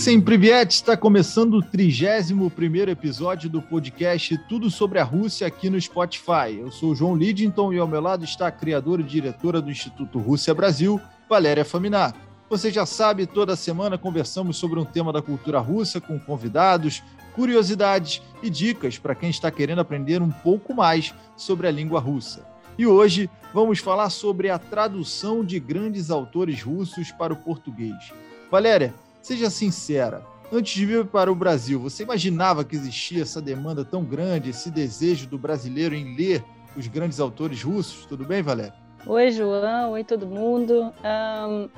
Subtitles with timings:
[0.00, 2.50] Rússia em Privet está começando o 31
[2.88, 6.56] episódio do podcast Tudo sobre a Rússia aqui no Spotify.
[6.58, 9.70] Eu sou o João Lidington e ao meu lado está a criadora e diretora do
[9.70, 12.14] Instituto Rússia Brasil, Valéria Faminar.
[12.48, 17.02] Você já sabe, toda semana conversamos sobre um tema da cultura russa com convidados,
[17.34, 22.42] curiosidades e dicas para quem está querendo aprender um pouco mais sobre a língua russa.
[22.78, 28.14] E hoje vamos falar sobre a tradução de grandes autores russos para o português.
[28.50, 33.84] Valéria, Seja sincera, antes de vir para o Brasil, você imaginava que existia essa demanda
[33.84, 36.44] tão grande, esse desejo do brasileiro em ler
[36.76, 38.06] os grandes autores russos?
[38.06, 38.74] Tudo bem, Valéria?
[39.06, 39.92] Oi, João.
[39.92, 40.92] Oi, todo mundo.
[41.04, 41.68] Um,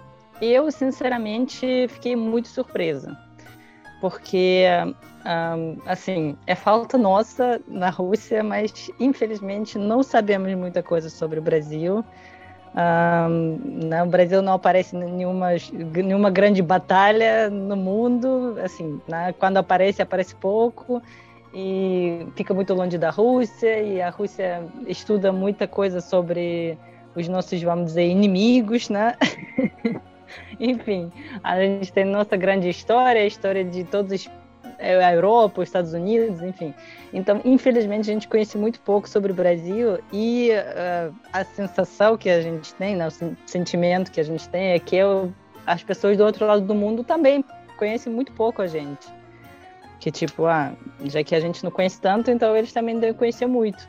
[0.41, 3.17] eu, sinceramente, fiquei muito surpresa,
[4.01, 4.65] porque,
[5.25, 11.43] um, assim, é falta nossa na Rússia, mas infelizmente não sabemos muita coisa sobre o
[11.43, 12.05] Brasil.
[12.75, 15.49] Um, né, o Brasil não aparece nenhuma,
[15.95, 21.03] nenhuma grande batalha no mundo, assim, né, quando aparece, aparece pouco
[21.53, 26.79] e fica muito longe da Rússia e a Rússia estuda muita coisa sobre
[27.15, 29.17] os nossos, vamos dizer, inimigos, né?
[30.59, 31.13] Enfim,
[31.45, 34.31] a gente tem nossa grande história, a história de todos os
[34.83, 36.75] a Europa, os Estados Unidos, enfim.
[37.13, 42.29] Então, infelizmente, a gente conhece muito pouco sobre o Brasil e uh, a sensação que
[42.29, 45.33] a gente tem, né, o sentimento que a gente tem é que eu,
[45.67, 47.45] as pessoas do outro lado do mundo também
[47.77, 49.07] conhecem muito pouco a gente.
[50.01, 50.73] Que tipo, ah,
[51.05, 53.89] já que a gente não conhece tanto, então eles também devem conhecer muito.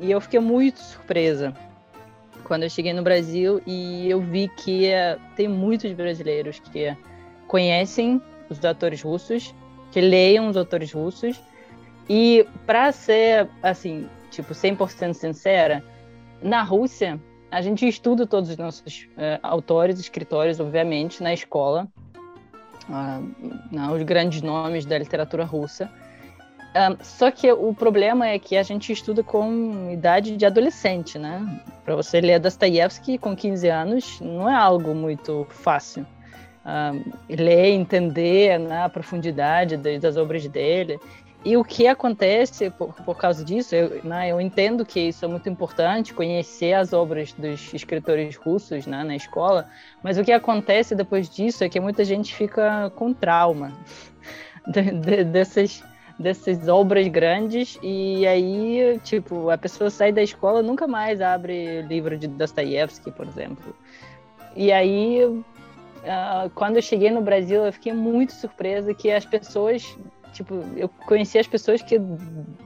[0.00, 1.52] E eu fiquei muito surpresa
[2.44, 6.96] quando eu cheguei no Brasil e eu vi que uh, tem muitos brasileiros que
[7.46, 9.54] conhecem os atores russos
[9.92, 11.40] que leiam os autores russos.
[12.08, 15.84] E para ser, assim, tipo, 100% sincera,
[16.42, 21.86] na Rússia, a gente estuda todos os nossos uh, autores, escritores, obviamente, na escola,
[22.88, 25.88] uh, os grandes nomes da literatura russa.
[26.70, 31.62] Uh, só que o problema é que a gente estuda com idade de adolescente, né?
[31.84, 36.06] Para você ler Dostoiévski com 15 anos não é algo muito fácil
[36.64, 40.98] uh, ler, entender né, a profundidade das obras dele.
[41.44, 45.28] E o que acontece por, por causa disso, eu, né, eu entendo que isso é
[45.28, 49.68] muito importante, conhecer as obras dos escritores russos né, na escola,
[50.02, 53.72] mas o que acontece depois disso é que muita gente fica com trauma
[54.68, 55.82] de, de, dessas,
[56.16, 62.16] dessas obras grandes, e aí, tipo, a pessoa sai da escola nunca mais abre livro
[62.16, 63.74] de Dostoiévski, por exemplo.
[64.54, 65.42] E aí
[66.02, 69.96] uh, quando eu cheguei no Brasil, eu fiquei muito surpresa que as pessoas,
[70.32, 72.00] tipo, eu conheci as pessoas que,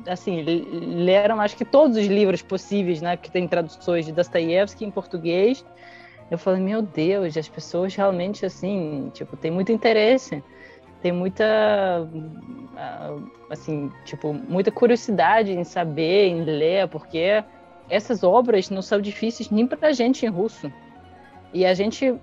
[0.07, 3.17] assim, leram acho que todos os livros possíveis, né?
[3.17, 5.65] Porque tem traduções de Dostoiévski em português.
[6.31, 10.43] Eu falei, meu Deus, as pessoas realmente, assim, tipo, tem muito interesse
[11.03, 12.09] tem muita
[12.77, 13.17] ah,
[13.51, 17.45] assim tipo muita curiosidade em saber em ler porque
[17.89, 20.73] essas obras não são difíceis nem para a gente em russo
[21.53, 22.15] e a gente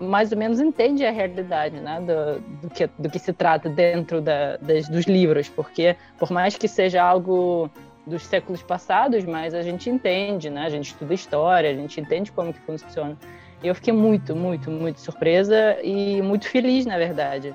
[0.00, 4.20] mais ou menos entende a realidade né, do, do, que, do que se trata dentro
[4.20, 7.70] da, das, dos livros, porque por mais que seja algo
[8.04, 10.66] dos séculos passados, mas a gente entende, né?
[10.66, 13.16] A gente estuda história, a gente entende como que funciona.
[13.62, 17.54] E eu fiquei muito, muito, muito surpresa e muito feliz, na verdade,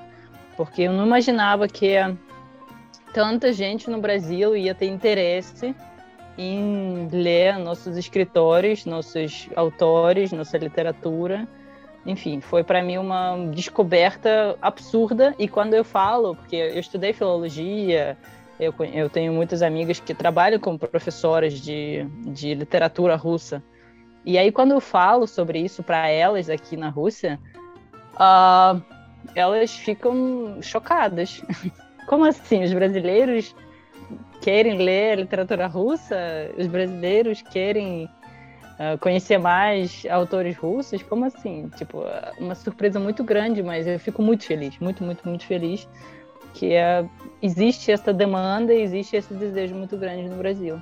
[0.56, 1.96] porque eu não imaginava que
[3.14, 5.76] tanta gente no Brasil ia ter interesse
[6.38, 11.46] em ler nossos escritores, nossos autores, nossa literatura
[12.08, 15.36] enfim, foi para mim uma descoberta absurda.
[15.38, 18.18] E quando eu falo, porque eu estudei filologia,
[18.58, 23.62] eu, eu tenho muitas amigas que trabalham como professoras de, de literatura russa.
[24.26, 27.40] E aí, quando eu falo sobre isso para elas aqui na Rússia,
[28.14, 28.82] uh,
[29.36, 31.42] elas ficam chocadas.
[32.08, 32.64] Como assim?
[32.64, 33.54] Os brasileiros
[34.42, 36.18] querem ler literatura russa?
[36.58, 38.10] Os brasileiros querem
[38.80, 41.70] uh, conhecer mais autores russos, como assim?
[41.78, 42.04] Tipo,
[42.40, 45.88] uma surpresa muito grande, mas eu fico muito feliz, muito, muito, muito feliz
[46.54, 47.10] que uh,
[47.42, 50.82] existe essa demanda existe esse desejo muito grande no Brasil.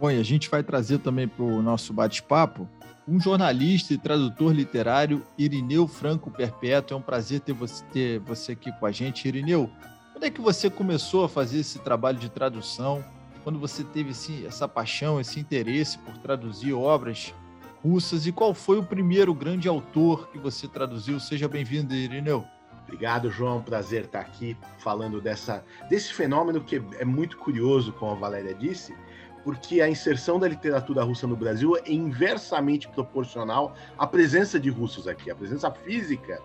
[0.00, 2.68] Bom, e a gente vai trazer também para o nosso bate-papo
[3.06, 6.94] um jornalista e tradutor literário, Irineu Franco Perpétuo.
[6.94, 9.26] É um prazer ter você, ter você aqui com a gente.
[9.26, 9.68] Irineu,
[10.12, 13.02] quando é que você começou a fazer esse trabalho de tradução?
[13.48, 14.12] Quando você teve
[14.46, 17.34] essa paixão, esse interesse por traduzir obras
[17.82, 21.18] russas e qual foi o primeiro grande autor que você traduziu?
[21.18, 22.44] Seja bem-vindo, Irineu.
[22.82, 23.62] Obrigado, João.
[23.62, 28.94] Prazer estar aqui falando dessa, desse fenômeno que é muito curioso, como a Valéria disse,
[29.42, 35.08] porque a inserção da literatura russa no Brasil é inversamente proporcional à presença de russos
[35.08, 35.30] aqui.
[35.30, 36.38] A presença física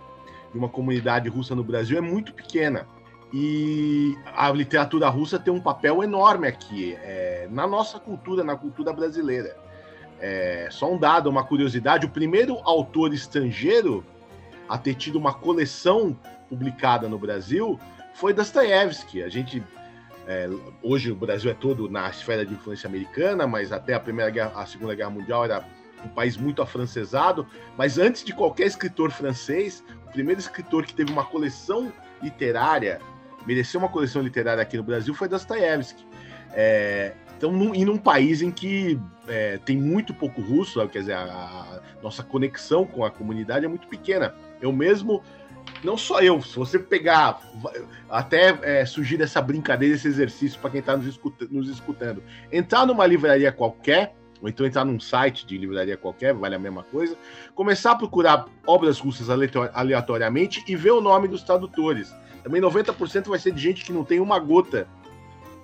[0.54, 2.88] de uma comunidade russa no Brasil é muito pequena.
[3.34, 8.94] E a literatura russa tem um papel enorme aqui, é, na nossa cultura, na cultura
[8.94, 9.58] brasileira.
[10.20, 14.06] É, só um dado, uma curiosidade: o primeiro autor estrangeiro
[14.70, 16.16] a ter tido uma coleção
[16.48, 17.80] publicada no Brasil
[18.14, 19.24] foi Dostoiévski.
[19.24, 19.64] A gente
[20.28, 20.48] é,
[20.84, 24.52] hoje o Brasil é todo na esfera de influência americana, mas até a primeira guerra,
[24.56, 25.66] a segunda guerra mundial era
[26.06, 27.48] um país muito afrancesado.
[27.76, 31.92] Mas antes de qualquer escritor francês, o primeiro escritor que teve uma coleção
[32.22, 33.02] literária
[33.46, 36.06] mereceu uma coleção literária aqui no Brasil foi Dostoiévski.
[36.54, 41.14] É, então, num, e num país em que é, tem muito pouco russo, quer dizer,
[41.14, 44.34] a, a, nossa conexão com a comunidade é muito pequena.
[44.62, 45.22] Eu mesmo,
[45.84, 47.42] não só eu, se você pegar,
[48.10, 52.24] até é, essa brincadeira, esse exercício para quem está nos, escuta, nos escutando.
[52.52, 56.84] Entrar numa livraria qualquer, ou então entrar num site de livraria qualquer, vale a mesma
[56.84, 57.18] coisa,
[57.56, 59.28] começar a procurar obras russas
[59.74, 62.14] aleatoriamente e ver o nome dos tradutores.
[62.44, 64.88] Também 90% vai ser de gente que não tem uma gota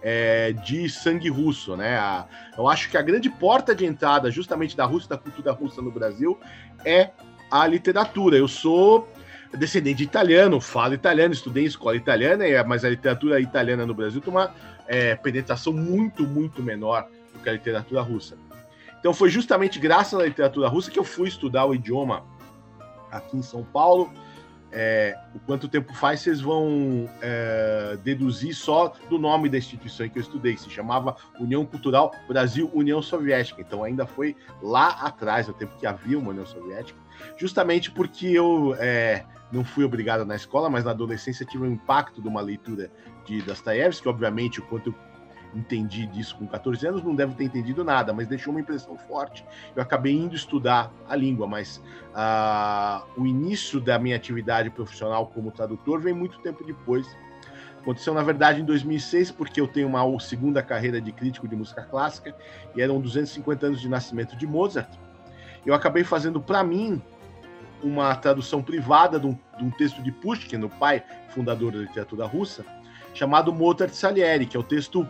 [0.01, 1.97] é, de sangue russo, né?
[1.97, 2.25] A,
[2.57, 5.91] eu acho que a grande porta de entrada, justamente da Rússia, da cultura russa no
[5.91, 6.39] Brasil,
[6.85, 7.09] é
[7.51, 8.37] a literatura.
[8.37, 9.07] Eu sou
[9.57, 14.21] descendente de italiano, falo italiano, estudei em escola italiana, mas a literatura italiana no Brasil
[14.21, 14.53] tem uma
[14.87, 18.37] é, penetração muito, muito menor do que a literatura russa.
[18.99, 22.23] Então foi justamente graças à literatura russa que eu fui estudar o idioma
[23.11, 24.11] aqui em São Paulo
[24.71, 30.17] é, o quanto tempo faz, vocês vão é, deduzir só do nome da instituição que
[30.19, 30.57] eu estudei.
[30.57, 33.61] Se chamava União Cultural Brasil União Soviética.
[33.61, 36.99] Então ainda foi lá atrás, no tempo que havia uma União Soviética,
[37.37, 42.21] justamente porque eu é, não fui obrigado na escola, mas na adolescência tive um impacto
[42.21, 42.91] de uma leitura
[43.25, 45.08] de Dostoiévski, obviamente o quanto eu
[45.53, 49.45] entendi disso com 14 anos, não deve ter entendido nada, mas deixou uma impressão forte.
[49.75, 51.81] Eu acabei indo estudar a língua, mas
[52.13, 57.07] uh, o início da minha atividade profissional como tradutor vem muito tempo depois.
[57.81, 61.81] Aconteceu, na verdade, em 2006, porque eu tenho uma segunda carreira de crítico de música
[61.81, 62.35] clássica
[62.75, 64.89] e eram 250 anos de nascimento de Mozart.
[65.65, 67.01] Eu acabei fazendo para mim
[67.81, 72.25] uma tradução privada de um, de um, texto de Pushkin, o pai fundador da literatura
[72.25, 72.65] russa,
[73.13, 75.07] chamado Mozart Salieri, que é o texto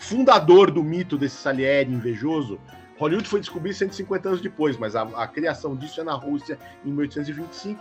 [0.00, 2.58] fundador do mito desse Salieri invejoso,
[2.98, 6.90] Hollywood foi descobrir 150 anos depois, mas a, a criação disso é na Rússia em
[6.90, 7.80] 1825.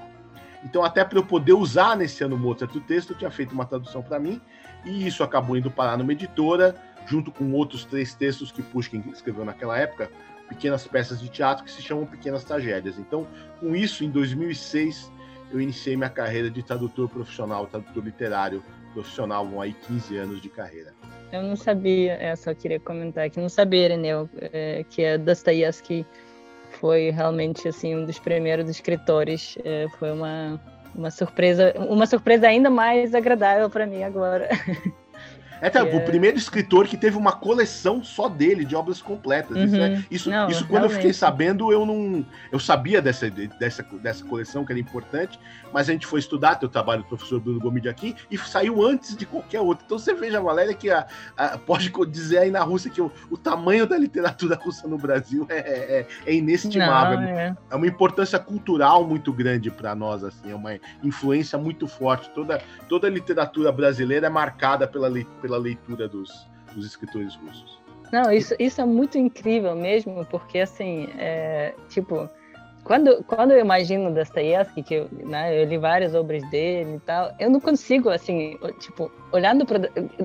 [0.64, 3.66] Então, até para eu poder usar nesse ano Mozart o texto, eu tinha feito uma
[3.66, 4.42] tradução para mim,
[4.86, 6.76] e isso acabou indo parar numa editora,
[7.06, 10.12] junto com outros três textos que Pushkin escreveu naquela época,
[10.50, 13.00] pequenas peças de teatro que se chamam Pequenas Tragédias.
[13.00, 13.26] Então,
[13.62, 15.10] com isso, em 2006,
[15.52, 20.50] eu iniciei minha carreira de tradutor profissional, tradutor literário profissional, com aí 15 anos de
[20.50, 20.94] carreira.
[21.32, 26.06] Eu não sabia, é, só queria comentar que não sabia, Ireneu, é, que a Dostoiévski
[26.80, 29.58] foi realmente assim um dos primeiros escritores.
[29.64, 30.60] É, foi uma,
[30.96, 34.50] uma surpresa, uma surpresa ainda mais agradável para mim agora.
[35.62, 35.96] É, tá, é...
[35.96, 39.58] o primeiro escritor que teve uma coleção só dele, de obras completas.
[39.58, 39.64] Uhum.
[39.64, 42.26] Isso, é, isso, não, isso quando eu fiquei sabendo, eu não.
[42.52, 45.40] Eu sabia dessa, dessa, dessa coleção que era importante,
[45.74, 49.16] mas a gente foi estudar, teu trabalho do professor Bruno Gomide aqui, e saiu antes
[49.16, 49.84] de qualquer outro.
[49.86, 51.08] Então você veja, Valéria, que a,
[51.38, 55.46] a, pode dizer aí na Rússia que o, o, tamanho da literatura russa no Brasil
[55.50, 57.20] é, é, é inestimável.
[57.20, 57.58] Não, é.
[57.70, 62.30] é uma importância cultural muito grande para nós, assim, é uma influência muito forte.
[62.32, 67.80] Toda, toda a literatura brasileira é marcada pela, pela pela leitura dos, dos escritores russos.
[68.12, 72.30] Não, isso, isso é muito incrível mesmo, porque assim, é, tipo,
[72.84, 77.32] quando, quando eu imagino Dostoiévski, que eu, né, eu li várias obras dele e tal,
[77.40, 79.80] eu não consigo, assim, tipo, olhando para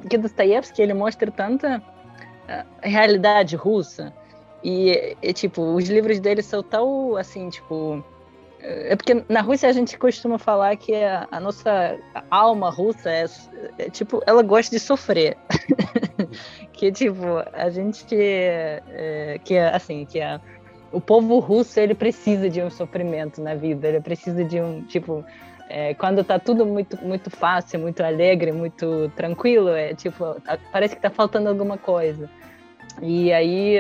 [0.09, 4.13] que Dostoiévski ele mostra tanta uh, realidade russa
[4.63, 8.03] e, e, tipo, os livros dele são tão, assim, tipo,
[8.67, 11.99] é porque na Rússia a gente costuma falar que a, a nossa
[12.31, 13.27] alma russa é,
[13.79, 15.37] é, tipo, ela gosta de sofrer.
[16.73, 20.41] que tipo, a gente é, que assim, que é,
[20.91, 25.23] o povo russo ele precisa de um sofrimento na vida, ele precisa de um tipo
[25.69, 30.37] é, quando tá tudo muito muito fácil, muito alegre, muito tranquilo, é tipo,
[30.73, 32.31] parece que tá faltando alguma coisa.
[33.03, 33.77] E aí,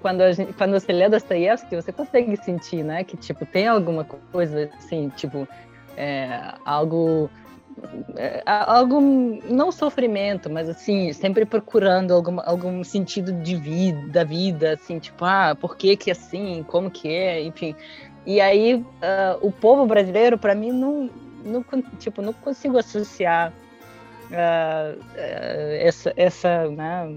[0.00, 3.02] quando, a gente, quando você lê Dostoiévski, você consegue sentir, né?
[3.04, 5.48] Que, tipo, tem alguma coisa, assim, tipo,
[5.96, 7.28] é, algo...
[8.16, 14.74] É, algo, não sofrimento, mas assim, sempre procurando algum, algum sentido de vida, da vida,
[14.74, 17.74] assim, tipo, ah, por que que é assim, como que é, enfim.
[18.26, 18.84] E aí, uh,
[19.40, 21.10] o povo brasileiro, para mim, não,
[21.44, 21.64] não,
[21.98, 23.52] tipo, não consigo associar
[24.30, 27.10] uh, uh, essa, essa, né,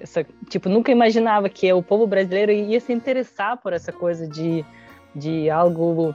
[0.00, 4.64] essa, tipo, nunca imaginava que o povo brasileiro ia se interessar por essa coisa de,
[5.14, 6.14] de algo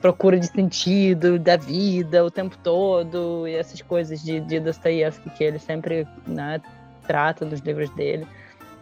[0.00, 5.44] procura de sentido da vida o tempo todo e essas coisas de, de Dostoiévski que
[5.44, 6.60] ele sempre né,
[7.06, 8.26] trata nos livros dele.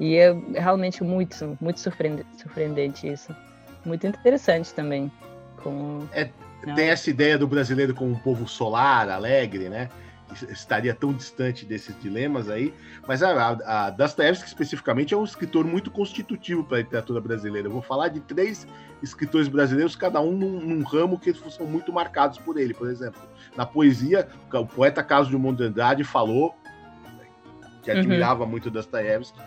[0.00, 3.34] E é realmente muito, muito surpreendente, surpreendente isso.
[3.84, 5.10] Muito interessante também.
[5.62, 6.28] Com, é,
[6.64, 6.74] né?
[6.74, 9.88] Tem essa ideia do brasileiro como um povo solar, alegre, né?
[10.50, 12.72] Estaria tão distante desses dilemas aí.
[13.06, 17.68] Mas a, a, a Dostoevsky, especificamente, é um escritor muito constitutivo para a literatura brasileira.
[17.68, 18.66] Eu vou falar de três
[19.02, 22.72] escritores brasileiros, cada um num, num, ramo que são muito marcados por ele.
[22.72, 23.20] Por exemplo,
[23.56, 26.54] na poesia, o poeta Carlos de Monte falou
[27.82, 27.98] que uhum.
[27.98, 28.50] admirava uhum.
[28.50, 29.38] muito Dostoevsky.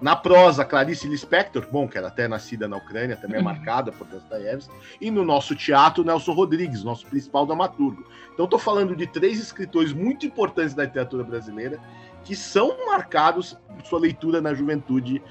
[0.00, 3.44] Na prosa, Clarice Lispector, bom, que era até nascida na Ucrânia, também é uhum.
[3.44, 4.72] marcada por Dostoiévski.
[5.00, 8.04] E no nosso teatro, Nelson Rodrigues, nosso principal dramaturgo.
[8.32, 11.80] Então, estou falando de três escritores muito importantes da literatura brasileira
[12.24, 15.22] que são marcados por sua leitura na juventude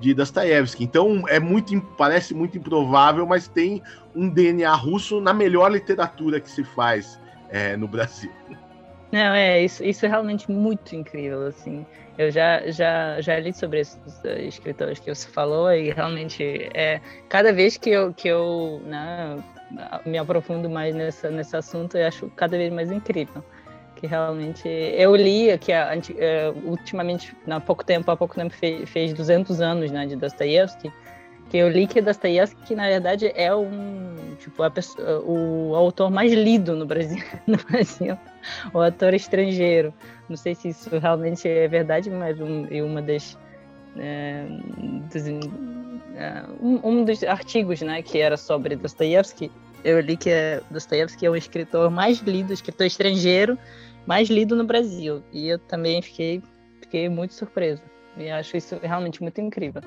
[0.00, 0.82] de Dostoiévski.
[0.82, 3.82] Então, é muito, parece muito improvável, mas tem
[4.14, 8.32] um DNA russo na melhor literatura que se faz é, no Brasil.
[9.12, 11.86] Não, é, isso, isso é realmente muito incrível, assim.
[12.18, 17.52] Eu já, já, já li sobre esses escritores que você falou e realmente é cada
[17.52, 19.36] vez que eu, que eu né,
[20.04, 23.44] me aprofundo mais nessa, nesse assunto, eu acho cada vez mais incrível.
[23.96, 28.88] Que realmente eu li que a, é, ultimamente, há pouco tempo, há pouco tempo fez,
[28.88, 30.92] fez 200 anos né, de Dostoiévski
[31.50, 36.10] que eu li que Dostoiévski, que na verdade é um tipo a pessoa, o autor
[36.10, 38.18] mais lido no Brasil, no Brasil,
[38.72, 39.92] o autor estrangeiro.
[40.28, 43.38] Não sei se isso realmente é verdade, mas um, uma das
[43.98, 44.44] é,
[45.12, 45.26] dos,
[46.16, 49.50] é, um, um, dos artigos, né, que era sobre Dostoiévski,
[49.84, 53.56] eu li que é, Dostoiévski é o escritor mais lido, escritor estrangeiro
[54.06, 55.22] mais lido no Brasil.
[55.32, 56.42] E eu também fiquei
[56.80, 57.82] fiquei muito surpresa.
[58.16, 59.82] E acho isso realmente muito incrível.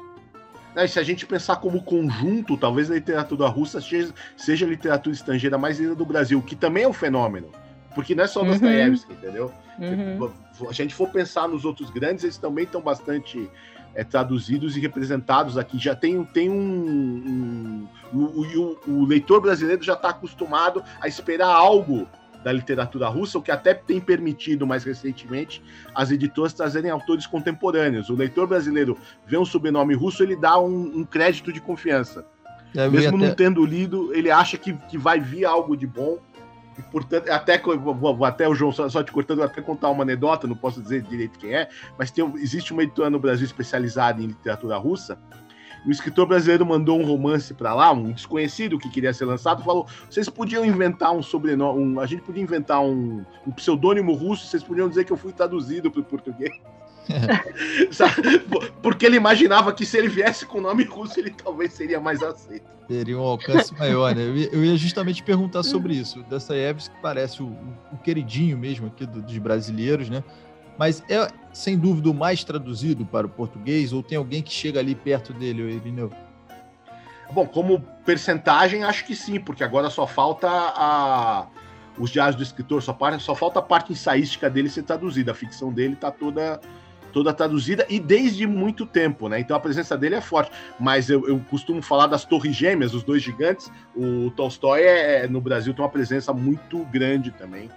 [0.80, 5.58] É, se a gente pensar como conjunto, talvez a literatura russa seja, a literatura estrangeira
[5.58, 7.50] mais lida do Brasil, que também é um fenômeno.
[7.94, 8.48] Porque não é só uhum.
[8.48, 9.52] Dostoiévski, entendeu?
[9.78, 10.32] Uhum.
[10.54, 13.50] Se a gente for pensar nos outros grandes, eles também estão bastante
[13.94, 15.78] é, traduzidos e representados aqui.
[15.78, 16.56] Já tem, tem um.
[16.56, 22.08] um, um o, o, o leitor brasileiro já está acostumado a esperar algo
[22.44, 25.62] da literatura russa, o que até tem permitido mais recentemente
[25.94, 28.10] as editoras trazerem autores contemporâneos.
[28.10, 32.26] O leitor brasileiro vê um sobrenome russo, ele dá um, um crédito de confiança.
[32.76, 33.28] É, Mesmo até...
[33.28, 36.20] não tendo lido, ele acha que, que vai vir algo de bom.
[36.78, 37.62] E, portanto, até,
[38.26, 41.38] até o João, só, só te cortando, até contar uma anedota, não posso dizer direito
[41.38, 41.68] quem é,
[41.98, 45.20] mas tem, existe uma editora no Brasil especializada em literatura russa,
[45.86, 49.88] o escritor brasileiro mandou um romance para lá, um desconhecido que queria ser lançado, falou:
[50.10, 54.64] vocês podiam inventar um sobrenome, um, a gente podia inventar um, um pseudônimo russo, vocês
[54.64, 56.52] podiam dizer que eu fui traduzido para o português.
[58.82, 62.22] Porque ele imaginava que se ele viesse com o nome russo, ele talvez seria mais
[62.22, 62.66] aceito.
[62.88, 64.24] Teria um alcance maior, né?
[64.52, 66.24] Eu ia justamente perguntar sobre isso.
[66.24, 67.56] Dostoiévski parece o,
[67.92, 70.24] o, queridinho mesmo aqui do, dos brasileiros, né?
[70.80, 73.92] Mas é, sem dúvida, o mais traduzido para o português?
[73.92, 76.10] Ou tem alguém que chega ali perto dele, Irineu?
[77.34, 81.48] Bom, como percentagem, acho que sim, porque agora só falta a,
[81.98, 85.34] os diários do escritor, só, só falta a parte ensaística dele ser traduzida.
[85.34, 86.62] A ficção dele está toda
[87.12, 89.40] toda traduzida e desde muito tempo, né?
[89.40, 90.52] Então a presença dele é forte.
[90.80, 93.70] Mas eu, eu costumo falar das Torres Gêmeas, os dois gigantes.
[93.94, 97.70] O Tolstói é, no Brasil tem uma presença muito grande também.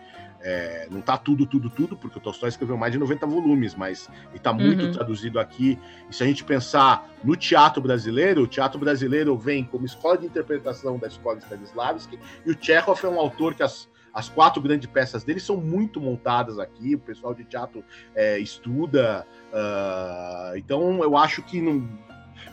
[0.44, 4.10] É, não tá tudo, tudo, tudo, porque o Tolstói escreveu mais de 90 volumes, mas
[4.34, 4.92] está muito uhum.
[4.92, 5.78] traduzido aqui.
[6.10, 10.26] E se a gente pensar no teatro brasileiro, o teatro brasileiro vem como escola de
[10.26, 14.88] interpretação da escola Stanislavski, e o Chekhov é um autor que as, as quatro grandes
[14.90, 17.84] peças dele são muito montadas aqui, o pessoal de teatro
[18.14, 19.24] é, estuda.
[19.52, 21.88] Uh, então eu acho que não,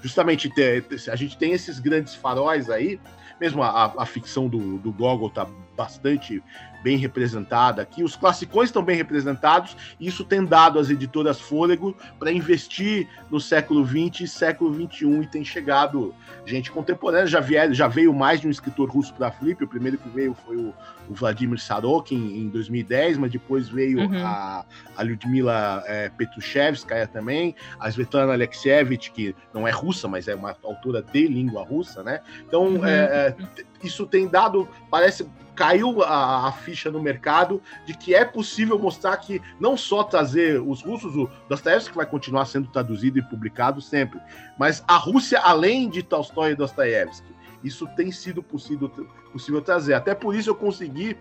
[0.02, 0.52] justamente
[1.12, 3.00] a gente tem esses grandes faróis aí,
[3.40, 6.44] mesmo a, a ficção do, do Gogol tá bastante
[6.84, 11.96] bem representada aqui, os classicões estão bem representados, e isso tem dado às editoras fôlego
[12.18, 16.14] para investir no século XX e século XXI, e tem chegado
[16.46, 19.68] gente contemporânea, já, vier, já veio mais de um escritor russo para a Flip, o
[19.68, 20.74] primeiro que veio foi o,
[21.10, 24.26] o Vladimir Sarokin em 2010, mas depois veio uhum.
[24.26, 30.36] a, a Lyudmila é, Petrushevskaya também, a Svetlana Alexievich, que não é russa, mas é
[30.36, 32.22] uma autora de língua russa, né?
[32.48, 32.86] Então, uhum.
[32.86, 33.36] é, é,
[33.88, 39.18] isso tem dado, parece caiu a, a, ficha no mercado de que é possível mostrar
[39.18, 44.22] que não só trazer os russos, o Dostoevsky vai continuar sendo traduzido e publicado sempre,
[44.58, 47.36] mas a Rússia além de Tolstói e Dostoevsky.
[47.62, 48.88] Isso tem sido possível,
[49.34, 49.94] possível trazer.
[49.94, 51.18] Até por isso eu consegui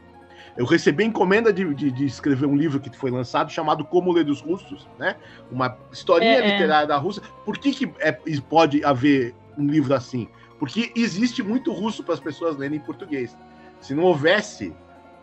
[0.57, 4.25] eu recebi encomenda de, de, de, escrever um livro que foi lançado chamado Como Ler
[4.25, 5.15] dos Russos, né?
[5.53, 6.53] Uma historinha é, é.
[6.53, 6.89] literária é.
[6.89, 7.23] da Rússia.
[7.45, 8.13] Por que, que é,
[8.49, 10.29] pode haver um livro assim?
[10.59, 13.37] Porque existe muito russo para as pessoas lerem em português.
[13.81, 14.75] Se não houvesse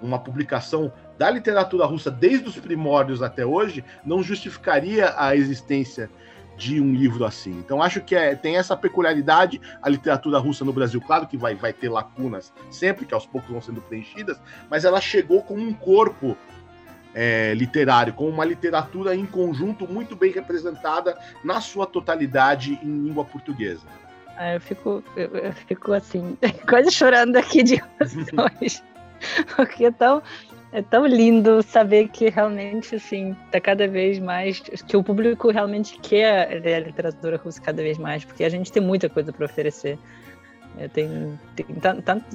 [0.01, 6.09] uma publicação da literatura russa desde os primórdios até hoje, não justificaria a existência
[6.57, 7.51] de um livro assim.
[7.51, 11.01] Então acho que é, tem essa peculiaridade a literatura russa no Brasil.
[11.01, 14.39] Claro que vai, vai ter lacunas sempre, que aos poucos vão sendo preenchidas,
[14.69, 16.37] mas ela chegou com um corpo
[17.13, 23.23] é, literário, com uma literatura em conjunto muito bem representada na sua totalidade em língua
[23.23, 23.83] portuguesa.
[24.53, 26.37] Eu fico, eu, eu fico assim,
[26.67, 28.83] quase chorando aqui de emoções,
[29.55, 30.21] porque é tão,
[30.71, 35.97] é tão lindo saber que realmente, assim, tá cada vez mais, que o público realmente
[35.99, 39.45] quer ler a literatura russa cada vez mais, porque a gente tem muita coisa para
[39.45, 39.97] oferecer.
[40.91, 41.65] Tem, tem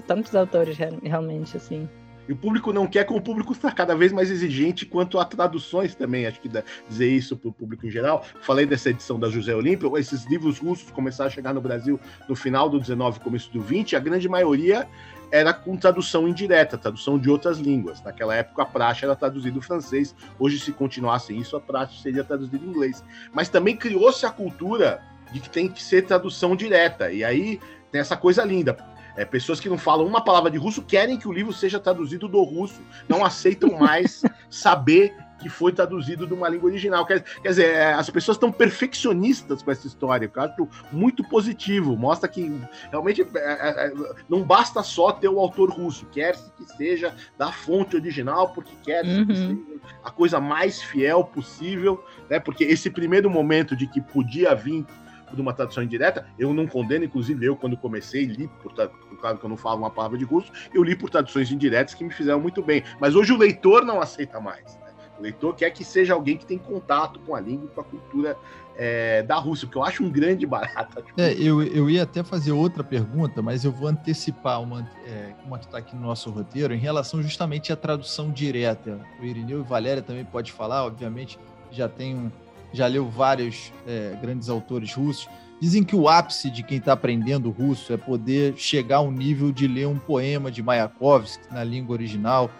[0.07, 1.87] tantos autores realmente, assim.
[2.29, 5.25] E o público não quer, como o público está cada vez mais exigente quanto a
[5.25, 6.27] traduções também.
[6.27, 8.25] Acho que dá, dizer isso para o público em geral.
[8.41, 11.99] Falei dessa edição da José Olímpio, esses livros russos começaram a chegar no Brasil
[12.29, 14.89] no final do 19, começo do 20, a grande maioria
[15.33, 18.03] era com tradução indireta, tradução de outras línguas.
[18.03, 22.25] Naquela época a praxe era traduzida do francês, hoje se continuasse isso, a praxe seria
[22.25, 23.05] traduzida em inglês.
[23.33, 25.01] Mas também criou-se a cultura
[25.33, 27.13] de que tem que ser tradução direta.
[27.13, 27.61] E aí
[27.91, 28.77] tem essa coisa linda.
[29.21, 32.27] É, pessoas que não falam uma palavra de russo querem que o livro seja traduzido
[32.27, 37.05] do russo, não aceitam mais saber que foi traduzido de uma língua original.
[37.05, 41.95] Quer, quer dizer, é, as pessoas estão perfeccionistas com essa história, eu acho muito positivo.
[41.99, 42.51] Mostra que
[42.91, 43.93] realmente é, é, é
[44.27, 49.05] não basta só ter o autor russo, quer-se que seja da fonte original, porque quer
[49.05, 49.27] uhum.
[49.27, 49.59] que seja
[50.03, 52.41] a coisa mais fiel possível, né?
[52.41, 54.87] Porque esse primeiro momento de que podia vir
[55.35, 59.45] de uma tradução indireta, eu não condeno, inclusive eu, quando comecei, li, por, claro que
[59.45, 62.41] eu não falo uma palavra de russo, eu li por traduções indiretas que me fizeram
[62.41, 62.83] muito bem.
[63.01, 64.77] Mas hoje o leitor não aceita mais.
[64.77, 64.91] Né?
[65.19, 67.85] O leitor quer que seja alguém que tem contato com a língua e com a
[67.85, 68.37] cultura
[68.77, 71.05] é, da Rússia, porque eu acho um grande barato.
[71.19, 75.59] É, eu, eu ia até fazer outra pergunta, mas eu vou antecipar uma, é, uma
[75.59, 78.99] que está aqui no nosso roteiro, em relação justamente à tradução direta.
[79.21, 81.39] O Irineu e Valéria também pode falar, obviamente,
[81.71, 82.31] já tem um,
[82.73, 85.29] já leu vários é, grandes autores russos.
[85.61, 89.67] Dizem que o ápice de quem está aprendendo russo é poder chegar ao nível de
[89.67, 92.51] ler um poema de Mayakovsky na língua original.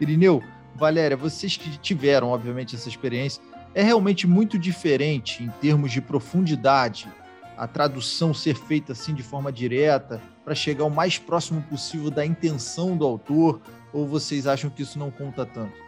[0.00, 0.42] Irineu,
[0.74, 3.42] Valéria, vocês que tiveram, obviamente, essa experiência,
[3.74, 7.08] é realmente muito diferente em termos de profundidade
[7.56, 12.24] a tradução ser feita assim de forma direta para chegar o mais próximo possível da
[12.24, 13.60] intenção do autor?
[13.92, 15.85] Ou vocês acham que isso não conta tanto?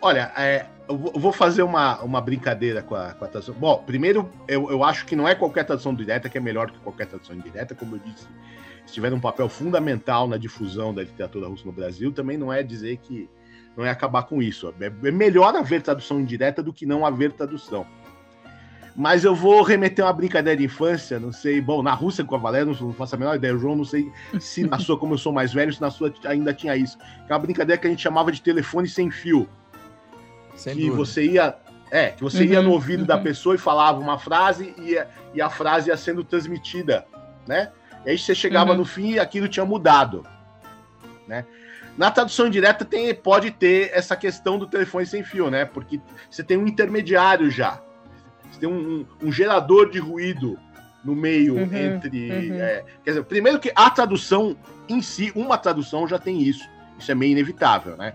[0.00, 3.54] Olha, é, eu vou fazer uma, uma brincadeira com a, com a tradução.
[3.54, 6.78] Bom, primeiro, eu, eu acho que não é qualquer tradução direta que é melhor que
[6.78, 8.26] qualquer tradução indireta, como eu disse.
[8.86, 12.62] Se tiver um papel fundamental na difusão da literatura russa no Brasil, também não é
[12.62, 13.28] dizer que
[13.76, 14.72] não é acabar com isso.
[14.80, 17.86] É, é melhor haver tradução indireta do que não haver tradução.
[18.96, 21.60] Mas eu vou remeter uma brincadeira de infância, não sei.
[21.60, 23.54] Bom, na Rússia com a Valéria, não faço a menor ideia.
[23.54, 26.12] O João, não sei se na sua, como eu sou mais velho, se na sua
[26.24, 26.98] ainda tinha isso.
[27.28, 29.48] É uma brincadeira que a gente chamava de telefone sem fio.
[30.58, 30.96] Sem que dúvida.
[30.96, 31.56] você ia.
[31.90, 33.06] É, que você uhum, ia no ouvido uhum.
[33.06, 34.98] da pessoa e falava uma frase e,
[35.32, 37.06] e a frase ia sendo transmitida,
[37.46, 37.72] né?
[38.04, 38.78] E aí você chegava uhum.
[38.78, 40.22] no fim e aquilo tinha mudado,
[41.26, 41.46] né?
[41.96, 45.64] Na tradução direta tem, pode ter essa questão do telefone sem fio, né?
[45.64, 45.98] Porque
[46.30, 47.80] você tem um intermediário já.
[48.50, 50.58] Você tem um, um, um gerador de ruído
[51.02, 52.30] no meio uhum, entre.
[52.30, 52.60] Uhum.
[52.60, 54.56] É, quer dizer, primeiro que a tradução
[54.88, 56.68] em si, uma tradução já tem isso.
[56.98, 58.14] Isso é meio inevitável, né?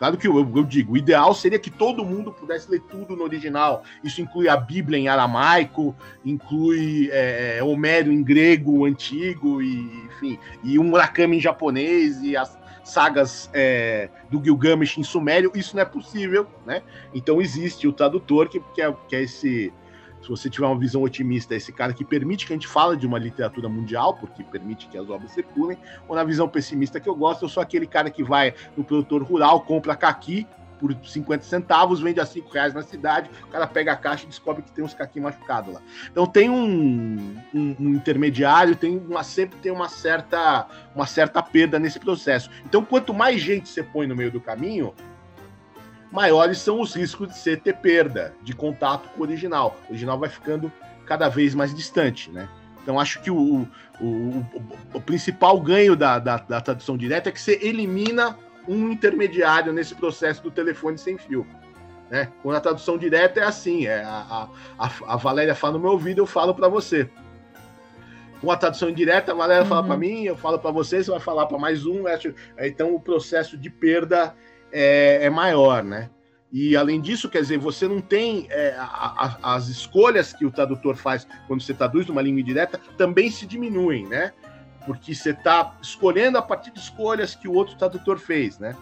[0.00, 3.22] Claro que eu, eu, digo, o ideal seria que todo mundo pudesse ler tudo no
[3.22, 3.84] original.
[4.02, 10.38] Isso inclui a Bíblia em aramaico, inclui é, é Homero em grego antigo, e, enfim,
[10.64, 15.52] e o Murakami em japonês, e as sagas é, do Gilgamesh em sumério.
[15.54, 16.82] Isso não é possível, né?
[17.12, 19.70] Então existe o tradutor, que, que, é, que é esse
[20.22, 23.06] se você tiver uma visão otimista, esse cara que permite que a gente fale de
[23.06, 27.14] uma literatura mundial, porque permite que as obras circulem, ou na visão pessimista que eu
[27.14, 30.46] gosto, eu sou aquele cara que vai no produtor rural, compra caqui
[30.80, 34.28] por 50 centavos, vende a 5 reais na cidade, o cara pega a caixa e
[34.28, 35.82] descobre que tem uns caqui machucados lá.
[36.10, 41.78] Então tem um, um, um, intermediário, tem uma, sempre tem uma certa, uma certa perda
[41.78, 42.50] nesse processo.
[42.64, 44.94] Então quanto mais gente você põe no meio do caminho,
[46.10, 49.76] maiores são os riscos de você ter perda de contato com o original.
[49.88, 50.72] O original vai ficando
[51.06, 52.48] cada vez mais distante, né?
[52.82, 53.68] Então acho que o, o,
[54.00, 54.46] o,
[54.94, 59.94] o principal ganho da, da, da, tradução direta é que você elimina um intermediário nesse
[59.94, 61.46] processo do telefone sem fio.
[62.08, 62.28] Né?
[62.42, 66.18] Quando a tradução direta é assim, é a, a, a Valéria fala no meu ouvido,
[66.18, 67.08] eu falo para você.
[68.40, 69.68] Com a tradução indireta, a Valéria uhum.
[69.68, 72.04] fala para mim, eu falo para você, você vai falar para mais um.
[72.58, 74.34] Então o processo de perda
[74.72, 76.10] é, é maior, né?
[76.52, 80.50] E além disso, quer dizer, você não tem é, a, a, as escolhas que o
[80.50, 84.32] tradutor faz quando você traduz numa língua indireta também se diminuem, né?
[84.86, 88.76] porque você está escolhendo a partir de escolhas que o outro tradutor fez, né?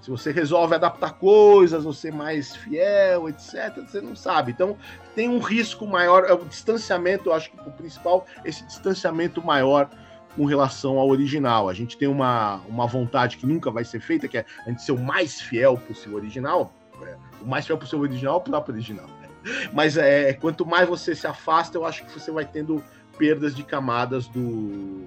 [0.00, 4.52] Se você resolve adaptar coisas, você mais fiel, etc., você não sabe.
[4.52, 4.76] Então,
[5.14, 9.90] tem um risco maior, é o distanciamento, eu acho que o principal, esse distanciamento maior
[10.36, 11.68] com relação ao original.
[11.68, 14.82] A gente tem uma, uma vontade que nunca vai ser feita, que é a gente
[14.82, 16.72] ser o mais fiel possível ao original.
[17.02, 19.06] É, o mais fiel possível ao original é o próprio original.
[19.06, 19.28] Né?
[19.72, 22.82] Mas é, quanto mais você se afasta, eu acho que você vai tendo
[23.16, 25.06] perdas de camadas do,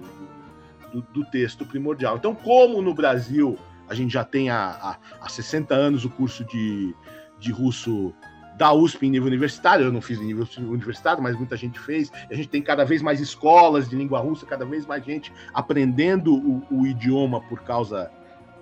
[0.92, 2.16] do, do texto primordial.
[2.16, 3.58] Então, como no Brasil
[3.88, 6.94] a gente já tem há, há, há 60 anos o curso de,
[7.38, 8.14] de russo
[8.56, 12.12] da USP em nível universitário, eu não fiz em nível universitário, mas muita gente fez.
[12.30, 16.34] A gente tem cada vez mais escolas de língua russa, cada vez mais gente aprendendo
[16.34, 18.10] o, o, idioma por causa,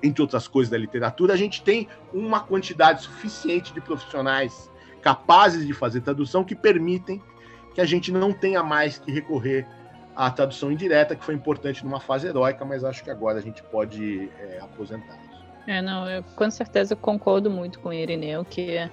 [0.03, 1.35] entre outras coisas, da literatura.
[1.35, 4.71] A gente tem uma quantidade suficiente de profissionais
[5.03, 7.23] capazes de fazer tradução que permitem
[7.75, 9.67] que a gente não tenha mais que recorrer
[10.15, 13.63] à tradução indireta, que foi importante numa fase heróica, mas acho que agora a gente
[13.63, 15.19] pode é, aposentar.
[15.67, 18.91] É, não, eu com certeza concordo muito com o Irineu, que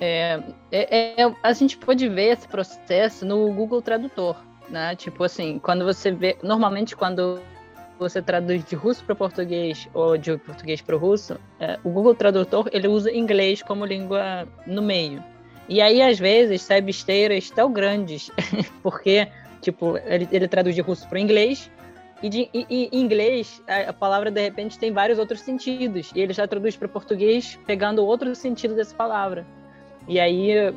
[0.00, 4.36] é, é, é, a gente pode ver esse processo no Google Tradutor,
[4.68, 4.94] né?
[4.96, 7.40] Tipo assim, quando você vê, normalmente quando
[7.98, 12.14] você traduz de russo para português ou de português para o russo, é, o Google
[12.14, 15.22] Tradutor ele usa inglês como língua no meio.
[15.68, 18.30] E aí às vezes sai besteiras tão grandes,
[18.82, 19.28] porque
[19.62, 21.70] tipo ele, ele traduz de russo para inglês
[22.22, 26.10] e, e, em inglês, a, palavra de repente tem vários outros sentidos.
[26.14, 29.46] E ele já traduz para português pegando outro sentido dessa palavra.
[30.08, 30.74] E aí,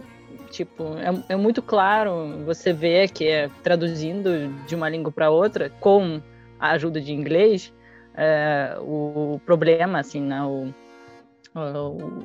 [0.50, 5.70] tipo, é, é muito claro você vê que é traduzindo de uma língua para outra
[5.80, 6.22] com
[6.60, 7.74] a ajuda de inglês,
[8.15, 10.74] é, o problema, assim, né, o,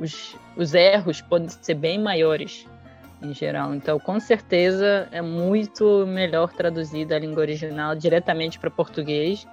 [0.01, 2.67] os, os erros podem ser bem maiores
[3.23, 3.75] em geral.
[3.75, 9.47] Então, com certeza, é muito melhor traduzida a língua original diretamente para português.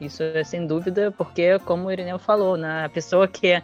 [0.00, 3.62] Isso é sem dúvida, porque, como o Irineu falou, né, a pessoa que é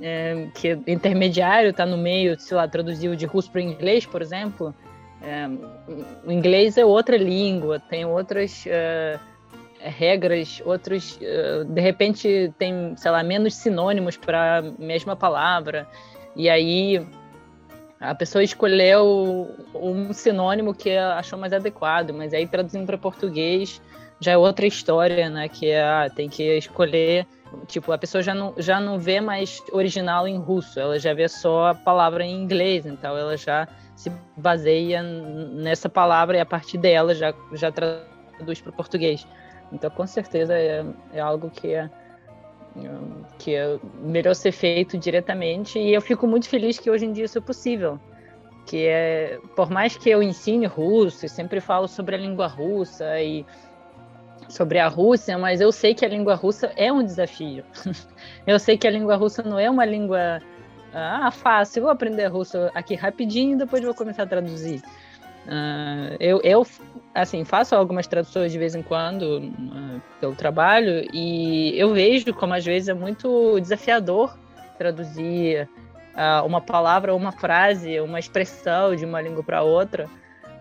[0.00, 4.22] é, que é intermediário está no meio, sei lá, traduziu de russo para inglês, por
[4.22, 4.74] exemplo,
[5.22, 5.48] é,
[6.24, 9.18] o inglês é outra língua, tem outras é,
[9.80, 15.86] regras, outros, é, de repente tem, sei lá, menos sinônimos para a mesma palavra,
[16.36, 17.04] e aí
[18.00, 23.82] a pessoa escolheu um sinônimo que achou mais adequado, mas aí traduzindo para português
[24.20, 25.48] já é outra história, né?
[25.48, 27.26] Que é, ah, tem que escolher
[27.66, 31.28] Tipo, a pessoa já não, já não vê mais original em russo, ela já vê
[31.28, 36.78] só a palavra em inglês, então ela já se baseia nessa palavra e a partir
[36.78, 39.26] dela já, já traduz para o português.
[39.72, 41.90] Então, com certeza, é, é algo que é,
[43.38, 47.24] que é melhor ser feito diretamente e eu fico muito feliz que hoje em dia
[47.24, 47.98] isso é possível.
[48.66, 53.20] Que é, por mais que eu ensine russo e sempre falo sobre a língua russa
[53.20, 53.44] e
[54.48, 57.64] sobre a Rússia, mas eu sei que a língua russa é um desafio.
[58.46, 60.40] eu sei que a língua russa não é uma língua
[60.92, 64.82] ah, fácil, vou aprender russo aqui rapidinho e depois vou começar a traduzir.
[65.46, 66.66] Uh, eu, eu,
[67.14, 72.52] assim, faço algumas traduções de vez em quando uh, pelo trabalho e eu vejo como
[72.52, 74.38] às vezes é muito desafiador
[74.76, 75.66] traduzir
[76.14, 80.06] uh, uma palavra, uma frase, uma expressão de uma língua para outra.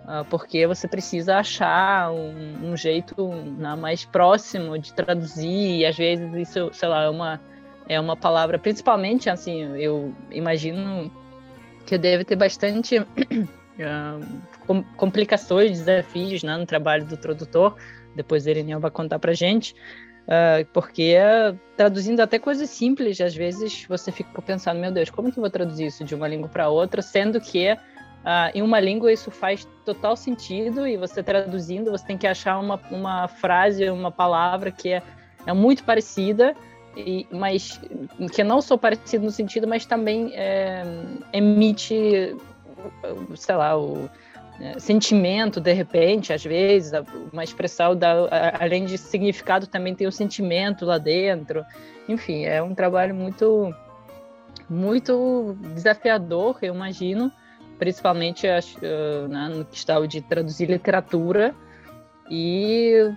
[0.10, 5.98] Ah, porque você precisa achar um, um jeito né, mais próximo de traduzir, e às
[5.98, 7.42] vezes isso, sei lá, é uma,
[7.90, 11.12] é uma palavra, principalmente, assim, eu imagino
[11.86, 13.00] que deve ter bastante
[14.70, 17.76] uh, complicações, desafios né, no trabalho do tradutor,
[18.16, 19.76] depois o Irineu vai contar pra gente,
[20.24, 21.18] uh, porque
[21.76, 25.52] traduzindo até coisas simples, às vezes você fica pensando, meu Deus, como que eu vou
[25.52, 27.78] traduzir isso de uma língua para outra, sendo que
[28.28, 32.60] Uh, em uma língua isso faz total sentido e você traduzindo você tem que achar
[32.60, 35.02] uma, uma frase, uma palavra que é,
[35.46, 36.54] é muito parecida,
[36.94, 37.80] e, mas
[38.34, 40.84] que não só parecido no sentido, mas também é,
[41.32, 42.36] emite,
[43.38, 44.10] sei lá, o
[44.60, 46.92] é, sentimento de repente, às vezes,
[47.32, 48.28] uma expressão da,
[48.60, 51.66] além de significado também tem o sentimento lá dentro.
[52.10, 53.74] Enfim, é um trabalho muito
[54.70, 57.32] muito desafiador, eu imagino
[57.78, 61.56] principalmente uh, né, no que estava de traduzir literatura
[62.30, 63.12] e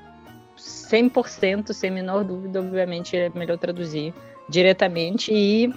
[0.56, 4.14] 100%, sem menor dúvida, obviamente é melhor traduzir
[4.48, 5.72] diretamente e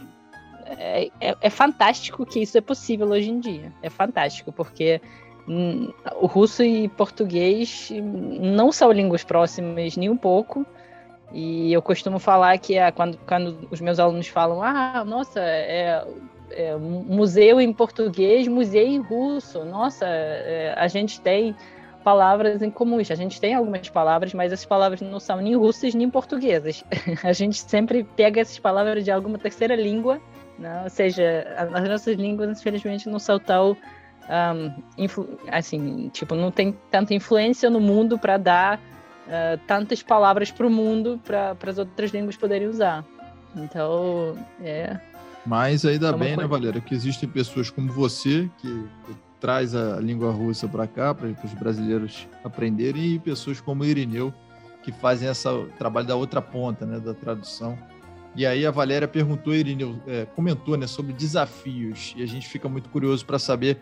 [0.65, 3.72] é, é, é, fantástico que isso é possível hoje em dia.
[3.82, 5.02] É fantástico, porque
[5.48, 10.65] hum, o russo e português não são línguas próximas nem um pouco.
[11.32, 16.06] E eu costumo falar que é, quando, quando os meus alunos falam, ah, nossa, é,
[16.55, 19.63] é, museu em português, museu em russo.
[19.65, 21.55] Nossa, é, a gente tem
[22.03, 23.09] palavras em comuns.
[23.09, 26.83] A gente tem algumas palavras, mas essas palavras não são nem russas nem portuguesas.
[27.23, 30.21] A gente sempre pega essas palavras de alguma terceira língua,
[30.59, 30.81] né?
[30.83, 33.77] ou seja, as nossas línguas, infelizmente, não são tão
[34.29, 40.67] um, assim, tipo, não tem tanta influência no mundo para dar uh, tantas palavras para
[40.67, 43.03] o mundo para as outras línguas poderem usar.
[43.55, 44.99] Então, é.
[45.45, 46.41] Mas ainda é bem, né, coisa.
[46.41, 51.13] né, Valéria, que existem pessoas como você que, que traz a língua russa para cá,
[51.13, 54.34] para os brasileiros aprenderem, e pessoas como Irineu,
[54.84, 57.77] que fazem esse trabalho da outra ponta, né, da tradução.
[58.36, 62.69] E aí a Valéria perguntou, Irineu, é, comentou né, sobre desafios, e a gente fica
[62.69, 63.79] muito curioso para saber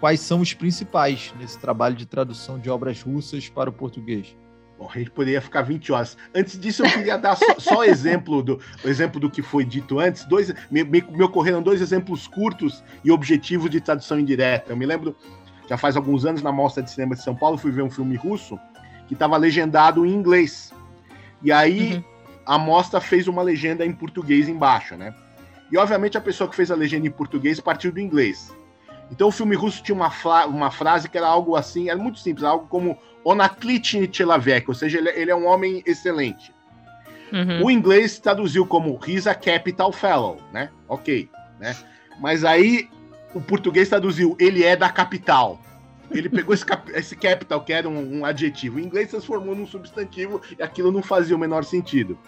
[0.00, 4.36] quais são os principais nesse trabalho de tradução de obras russas para o português.
[4.78, 6.16] Bom, a gente poderia ficar 20 horas.
[6.34, 10.24] Antes disso, eu queria dar só, só exemplo do exemplo do que foi dito antes.
[10.24, 14.72] Dois, me, me, me, ocorreram dois exemplos curtos e objetivos de tradução indireta.
[14.72, 15.16] Eu me lembro,
[15.68, 18.16] já faz alguns anos, na Mostra de Cinema de São Paulo, fui ver um filme
[18.16, 18.58] russo
[19.06, 20.72] que estava legendado em inglês.
[21.42, 22.04] E aí uhum.
[22.46, 25.14] a mostra fez uma legenda em português embaixo, né?
[25.70, 28.54] E obviamente a pessoa que fez a legenda em português partiu do inglês.
[29.10, 30.10] Então o filme russo tinha uma,
[30.46, 34.98] uma frase que era algo assim, era muito simples, algo como Onaklitny Chelavek, ou seja,
[34.98, 36.52] ele, ele, é um homem excelente.
[37.32, 37.64] Uhum.
[37.64, 40.70] O inglês traduziu como He's a Capital Fellow, né?
[40.88, 41.76] Ok, né?
[42.20, 42.88] Mas aí
[43.34, 45.60] o português traduziu ele é da capital.
[46.10, 49.66] Ele pegou esse, cap esse capital, que era um, um, adjetivo, em inglês transformou num
[49.66, 52.18] substantivo e aquilo não fazia o menor sentido.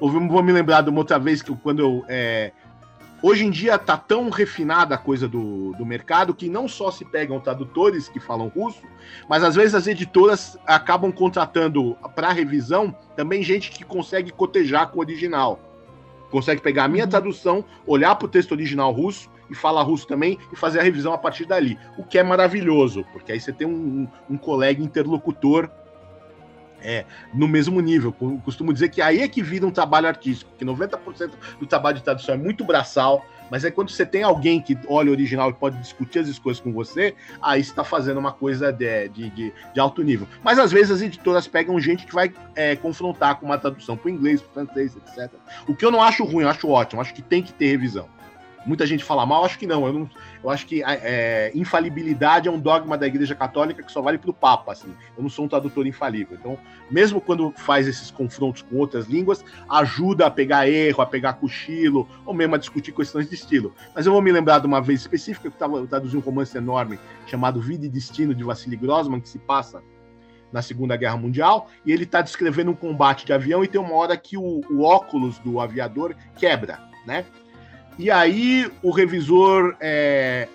[0.00, 2.52] Eu vou me lembrar de uma outra vez que quando eu é,
[3.20, 7.04] Hoje em dia tá tão refinada a coisa do, do mercado que não só se
[7.04, 8.82] pegam tradutores que falam russo,
[9.28, 14.98] mas às vezes as editoras acabam contratando para revisão também gente que consegue cotejar com
[14.98, 15.58] o original.
[16.30, 17.10] Consegue pegar a minha uhum.
[17.10, 21.12] tradução, olhar para o texto original russo e falar russo também e fazer a revisão
[21.12, 21.76] a partir dali.
[21.96, 23.72] O que é maravilhoso, porque aí você tem um,
[24.28, 25.68] um, um colega interlocutor
[26.82, 28.14] é, no mesmo nível.
[28.20, 31.96] Eu costumo dizer que aí é que vira um trabalho artístico, que 90% do trabalho
[31.96, 35.50] de tradução é muito braçal, mas é quando você tem alguém que olha o original
[35.50, 39.52] e pode discutir as coisas com você, aí está fazendo uma coisa de, de, de,
[39.72, 40.26] de, alto nível.
[40.42, 44.08] Mas às vezes as editoras pegam gente que vai é, confrontar com uma tradução para
[44.08, 45.32] o inglês, para o francês, etc.
[45.66, 48.08] O que eu não acho ruim, eu acho ótimo, acho que tem que ter revisão.
[48.66, 49.86] Muita gente fala mal, acho que não.
[49.86, 50.10] Eu, não,
[50.42, 54.30] eu acho que é, infalibilidade é um dogma da Igreja Católica que só vale para
[54.30, 54.72] o Papa.
[54.72, 54.94] Assim.
[55.16, 56.36] Eu não sou um tradutor infalível.
[56.38, 56.58] Então,
[56.90, 62.08] mesmo quando faz esses confrontos com outras línguas, ajuda a pegar erro, a pegar cochilo,
[62.24, 63.74] ou mesmo a discutir questões de estilo.
[63.94, 66.20] Mas eu vou me lembrar de uma vez específica que eu, tava, eu traduzi um
[66.20, 69.82] romance enorme chamado Vida e Destino de Vassili Grossman, que se passa
[70.52, 73.94] na Segunda Guerra Mundial, e ele está descrevendo um combate de avião e tem uma
[73.94, 77.26] hora que o, o óculos do aviador quebra, né?
[77.98, 80.46] E aí o revisor, é,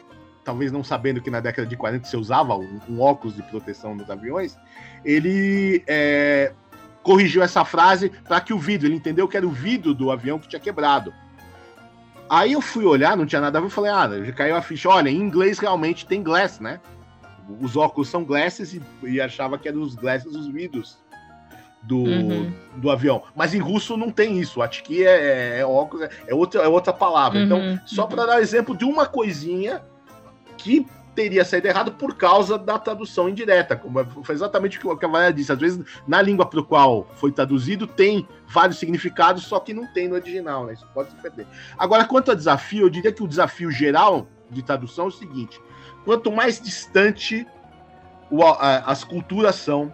[0.46, 3.94] talvez não sabendo que na década de 40 se usava um, um óculos de proteção
[3.94, 4.58] nos aviões,
[5.04, 6.54] ele é,
[7.04, 10.40] corrigiu essa frase para que o vidro, ele entendeu que era o vidro do avião
[10.40, 11.14] que tinha quebrado.
[12.30, 14.62] Aí eu fui olhar, não tinha nada a ver, eu falei, ah, já caiu a
[14.62, 14.88] ficha.
[14.88, 16.80] Olha, em inglês realmente tem glass, né?
[17.60, 21.03] Os óculos são glasses e, e achava que eram os glasses os vidros
[21.84, 22.54] do, uhum.
[22.78, 23.24] do avião.
[23.36, 24.60] Mas em russo não tem isso.
[24.84, 26.10] Que é, é, é, é outra,
[26.62, 27.40] é outra palavra.
[27.40, 27.74] Então, uhum.
[27.74, 29.82] Então, só para dar exemplo de uma coisinha
[30.58, 33.76] que teria saído errado por causa da tradução indireta.
[33.76, 35.52] Como foi exatamente o que a Valéria disse.
[35.52, 39.86] Às vezes, na língua para o qual foi traduzido, tem vários significados, só que não
[39.94, 40.74] tem no original, né?
[40.74, 41.46] Isso pode se perder.
[41.78, 45.62] Agora, quanto a desafio, eu diria que o desafio geral de tradução é o seguinte:
[46.04, 47.46] quanto mais distante
[48.86, 49.94] as culturas são,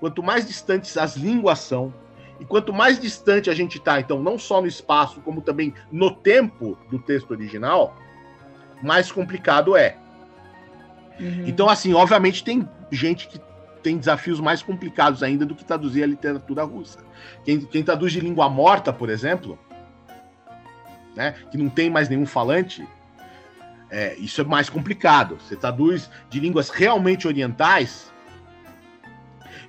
[0.00, 1.94] quanto mais distantes as línguas são,
[2.40, 6.10] e quanto mais distante a gente está, então, não só no espaço, como também no
[6.10, 7.94] tempo do texto original,
[8.82, 9.98] mais complicado é.
[11.20, 11.44] Uhum.
[11.46, 13.38] Então, assim, obviamente tem gente que
[13.82, 17.00] tem desafios mais complicados ainda do que traduzir a literatura russa.
[17.44, 19.58] Quem, quem traduz de língua morta, por exemplo,
[21.14, 22.86] né, que não tem mais nenhum falante,
[23.90, 25.36] é, isso é mais complicado.
[25.40, 28.09] Você traduz de línguas realmente orientais,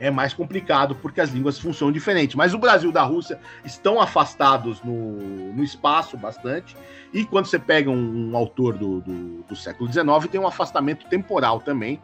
[0.02, 2.36] é mais complicado porque as línguas funcionam diferente.
[2.36, 6.76] Mas o Brasil e da Rússia estão afastados no, no espaço bastante.
[7.14, 11.06] E quando você pega um, um autor do, do, do, século XIX, tem um afastamento
[11.06, 12.02] temporal também.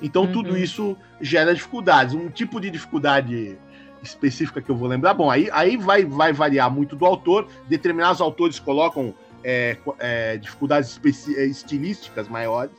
[0.00, 0.32] Então uhum.
[0.32, 2.14] tudo isso gera dificuldades.
[2.14, 3.58] Um tipo de dificuldade
[4.02, 7.48] específica que eu vou lembrar, bom, aí, aí vai, vai variar muito do autor.
[7.68, 12.76] Determinados autores colocam é, é, dificuldades estilísticas maiores.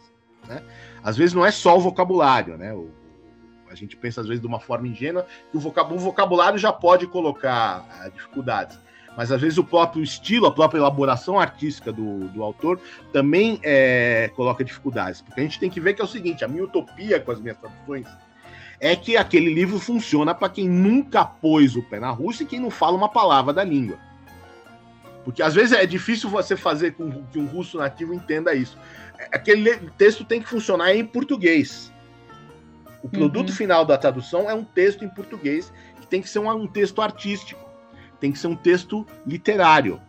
[0.48, 0.64] Né?
[1.04, 2.74] Às vezes não é só o vocabulário, né?
[2.74, 2.90] O,
[3.70, 7.82] a gente pensa às vezes de uma forma ingênua que o vocabulário já pode colocar
[7.82, 8.80] uh, dificuldades.
[9.18, 12.80] Mas às vezes o próprio estilo, a própria elaboração artística do, do autor
[13.12, 15.22] também é, coloca dificuldades.
[15.22, 17.42] Porque a gente tem que ver que é o seguinte: a minha utopia com as
[17.42, 18.06] minhas traduções
[18.80, 22.60] é que aquele livro funciona para quem nunca pôs o pé na Rússia e quem
[22.60, 23.98] não fala uma palavra da língua.
[25.26, 28.78] Porque às vezes é difícil você fazer com que um russo nativo entenda isso.
[29.32, 31.92] Aquele texto tem que funcionar em português.
[33.02, 33.56] O produto uhum.
[33.56, 37.02] final da tradução é um texto em português que tem que ser um, um texto
[37.02, 37.64] artístico,
[38.20, 40.02] tem que ser um texto literário.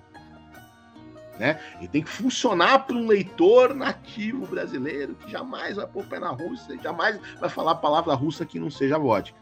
[1.39, 1.61] Né?
[1.81, 6.19] E tem que funcionar para um leitor nativo brasileiro que jamais vai pôr o pé
[6.19, 9.39] na Rússia, jamais vai falar a palavra russa que não seja vodka.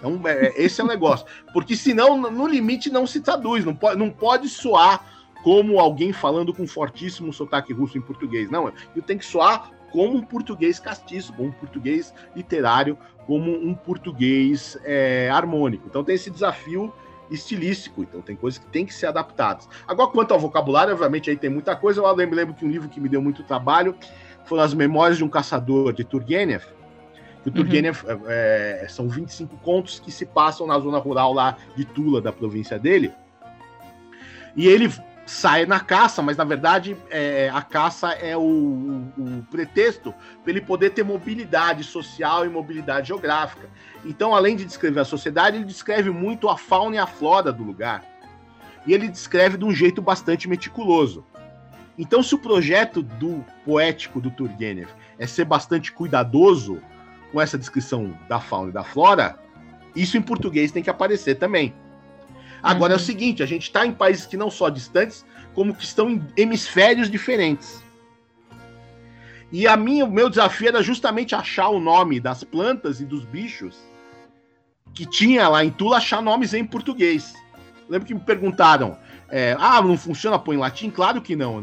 [0.00, 1.26] Então, é, é, esse é o negócio.
[1.52, 5.04] Porque senão, no limite, não se traduz, não pode, não pode soar
[5.42, 8.50] como alguém falando com fortíssimo sotaque russo em português.
[8.50, 13.74] Não, eu tenho que soar como um português castiço, como um português literário, como um
[13.74, 15.86] português é, harmônico.
[15.86, 16.92] Então tem esse desafio
[17.30, 19.68] estilístico, então tem coisas que tem que ser adaptadas.
[19.86, 22.00] Agora, quanto ao vocabulário, obviamente aí tem muita coisa.
[22.00, 23.94] Eu lembro, lembro que um livro que me deu muito trabalho
[24.44, 26.64] foram as Memórias de um Caçador, de Turgenev.
[27.46, 28.20] O Turgenev uhum.
[28.26, 32.78] é, são 25 contos que se passam na zona rural lá de Tula, da província
[32.78, 33.12] dele.
[34.56, 34.92] E ele
[35.26, 40.50] sai na caça, mas na verdade é, a caça é o, o, o pretexto para
[40.50, 43.68] ele poder ter mobilidade social e mobilidade geográfica.
[44.04, 47.62] Então, além de descrever a sociedade, ele descreve muito a fauna e a flora do
[47.62, 48.02] lugar.
[48.86, 51.24] E ele descreve de um jeito bastante meticuloso.
[51.98, 56.80] Então, se o projeto do poético do Turgenev é ser bastante cuidadoso
[57.30, 59.38] com essa descrição da fauna e da flora,
[59.94, 61.74] isso em português tem que aparecer também.
[62.62, 62.98] Agora uhum.
[62.98, 63.06] é o uhum.
[63.06, 67.10] seguinte: a gente está em países que não só distantes, como que estão em hemisférios
[67.10, 67.82] diferentes.
[69.52, 73.24] E a minha, o meu desafio era justamente achar o nome das plantas e dos
[73.24, 73.76] bichos
[74.94, 77.34] que tinha lá em Tula, achar nomes em português.
[77.88, 78.96] Lembro que me perguntaram:
[79.30, 80.90] é, ah, não funciona pôr em latim?
[80.90, 81.62] Claro que não.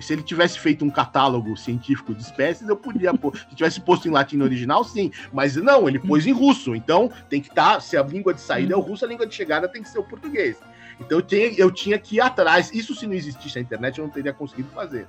[0.00, 3.36] Se ele tivesse feito um catálogo científico de espécies, eu podia pôr.
[3.36, 5.10] Se tivesse posto em latim no original, sim.
[5.32, 6.76] Mas não, ele pôs em russo.
[6.76, 7.74] Então tem que estar.
[7.74, 9.88] Tá, se a língua de saída é o russo, a língua de chegada tem que
[9.88, 10.56] ser o português.
[11.00, 12.70] Então eu tinha, eu tinha que ir atrás.
[12.72, 15.08] Isso se não existisse a internet, eu não teria conseguido fazer.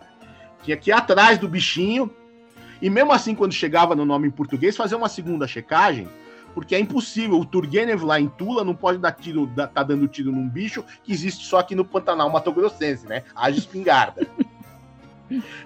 [0.64, 2.12] Tinha que ir atrás do bichinho.
[2.82, 6.08] E mesmo assim, quando chegava no nome em português, fazer uma segunda checagem
[6.54, 7.40] porque é impossível.
[7.40, 11.12] O Turgenev lá em Tula não pode dar tiro, tá dando tiro num bicho que
[11.12, 13.24] existe só aqui no Pantanal Mato Grossense, né?
[13.36, 14.28] Haja espingarda.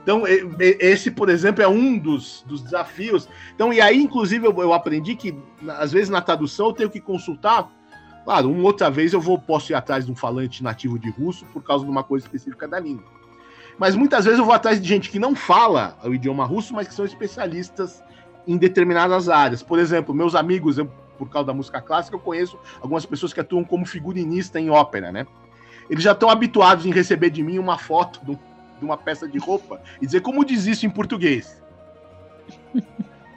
[0.01, 0.23] Então,
[0.59, 3.29] esse, por exemplo, é um dos, dos desafios.
[3.55, 5.33] Então, e aí, inclusive, eu, eu, aprendi que,
[5.69, 7.69] às vezes, na tradução, eu tenho que consultar.
[8.25, 11.45] Claro, uma outra vez eu vou, posso ir atrás de um falante nativo de russo
[11.47, 13.05] por causa de uma coisa específica da língua.
[13.77, 16.87] Mas muitas vezes eu vou atrás de gente que não fala o idioma russo, mas
[16.87, 18.03] que são especialistas
[18.47, 19.63] em determinadas áreas.
[19.63, 20.85] Por exemplo, meus amigos, eu,
[21.17, 25.11] por causa da música clássica, eu conheço algumas pessoas que atuam como figurinista em ópera,
[25.11, 25.25] né?
[25.89, 29.81] Eles já estão habituados em receber de mim uma foto de uma peça de roupa
[30.01, 31.61] e dizer como diz isso em português.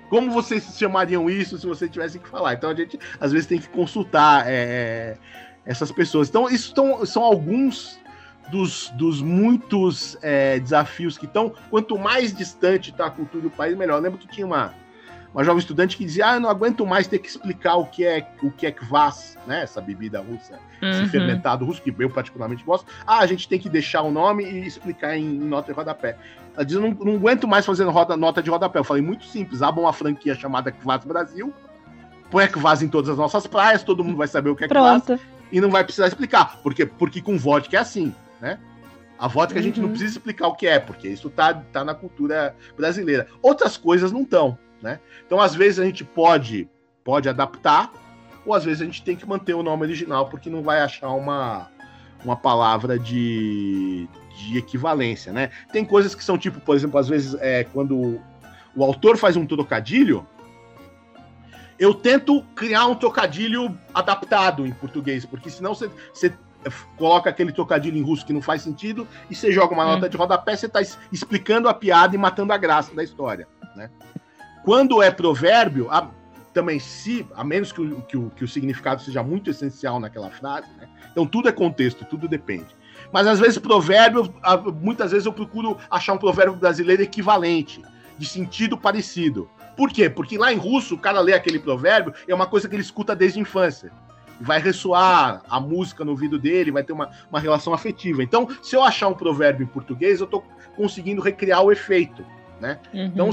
[0.08, 2.54] Como vocês chamariam isso se você tivesse que falar?
[2.54, 5.16] Então a gente às vezes tem que consultar é,
[5.64, 6.28] essas pessoas.
[6.28, 7.98] Então, isso tão, são alguns
[8.50, 11.52] dos, dos muitos é, desafios que estão.
[11.68, 13.96] Quanto mais distante está a cultura do país, melhor.
[13.96, 14.72] Eu lembro que tinha uma,
[15.36, 18.06] uma jovem estudante que dizia: Ah, eu não aguento mais ter que explicar o que
[18.06, 19.64] é o que é kvass, né?
[19.64, 20.88] Essa bebida russa, uhum.
[20.88, 22.86] esse fermentado russo, que eu particularmente gosto.
[23.06, 26.16] Ah, a gente tem que deixar o nome e explicar em, nota de rodapé.
[26.54, 28.78] Ela diz: não, não aguento mais fazendo roda, nota de rodapé.
[28.78, 31.52] Eu falei: muito simples, abra uma franquia chamada Kvass Brasil,
[32.30, 35.20] põe Kvass em todas as nossas praias, todo mundo vai saber o que é Kvass
[35.52, 36.56] e não vai precisar explicar.
[36.62, 38.58] Porque, porque com vodka é assim, né?
[39.18, 39.60] A vodka uhum.
[39.60, 39.92] a gente não uhum.
[39.92, 43.26] precisa explicar o que é, porque isso tá, tá na cultura brasileira.
[43.42, 44.58] Outras coisas não estão.
[44.86, 45.00] Né?
[45.26, 46.68] Então, às vezes, a gente pode,
[47.02, 47.92] pode adaptar,
[48.46, 51.10] ou às vezes a gente tem que manter o nome original, porque não vai achar
[51.10, 51.68] uma,
[52.24, 55.32] uma palavra de, de equivalência.
[55.32, 55.50] Né?
[55.72, 58.20] Tem coisas que são tipo, por exemplo, às vezes, é, quando
[58.76, 60.24] o autor faz um trocadilho,
[61.80, 65.90] eu tento criar um trocadilho adaptado em português, porque senão você,
[66.96, 70.08] coloca aquele trocadilho em russo que não faz sentido e você joga uma nota hum.
[70.08, 73.90] de rodapé, você está explicando a piada e matando a graça da história, né?
[74.66, 76.10] Quando é provérbio, a,
[76.52, 80.28] também se, a menos que o, que, o, que o significado seja muito essencial naquela
[80.28, 80.88] frase, né?
[81.12, 82.74] Então tudo é contexto, tudo depende.
[83.12, 84.28] Mas às vezes provérbio,
[84.82, 87.80] muitas vezes eu procuro achar um provérbio brasileiro equivalente,
[88.18, 89.48] de sentido parecido.
[89.76, 90.10] Por quê?
[90.10, 93.14] Porque lá em russo, o cara lê aquele provérbio, é uma coisa que ele escuta
[93.14, 93.92] desde a infância.
[94.40, 98.20] Vai ressoar a música no ouvido dele, vai ter uma, uma relação afetiva.
[98.20, 102.26] Então, se eu achar um provérbio em português, eu estou conseguindo recriar o efeito.
[102.60, 102.80] Né?
[102.92, 103.04] Uhum.
[103.04, 103.30] Então,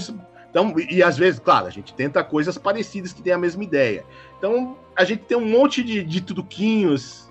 [0.53, 3.63] então, e, e, às vezes, claro, a gente tenta coisas parecidas que têm a mesma
[3.63, 4.05] ideia.
[4.37, 7.27] Então, a gente tem um monte de, de truquinhos,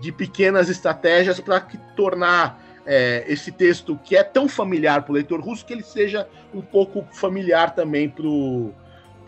[0.00, 1.58] de pequenas estratégias para
[1.96, 6.28] tornar é, esse texto que é tão familiar para o leitor russo que ele seja
[6.54, 8.72] um pouco familiar também para o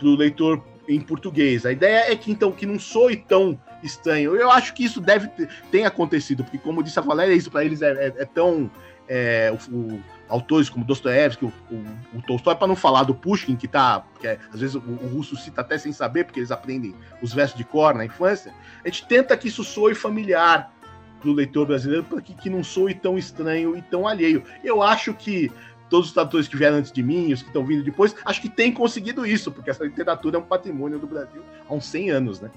[0.00, 1.66] leitor em português.
[1.66, 4.36] A ideia é que então que não soe tão estranho.
[4.36, 7.64] Eu acho que isso deve ter, tem acontecido, porque como disse a Valéria, isso para
[7.64, 8.70] eles é, é, é tão
[9.08, 13.56] é, o, o, autores como Dostoiévski, o, o, o Tolstói, para não falar do Pushkin,
[13.56, 16.50] que tá, que é, às vezes o, o, russo cita até sem saber, porque eles
[16.50, 18.52] aprendem os versos de cor na infância,
[18.84, 20.72] a gente tenta que isso soe familiar
[21.20, 24.42] para o leitor brasileiro, para que, que não soe tão estranho e tão alheio.
[24.62, 25.50] Eu acho que
[25.88, 28.48] todos os tradutores que vieram antes de mim, os que estão vindo depois, acho que
[28.48, 32.40] têm conseguido isso, porque essa literatura é um patrimônio do Brasil há uns 100 anos,
[32.40, 32.50] né?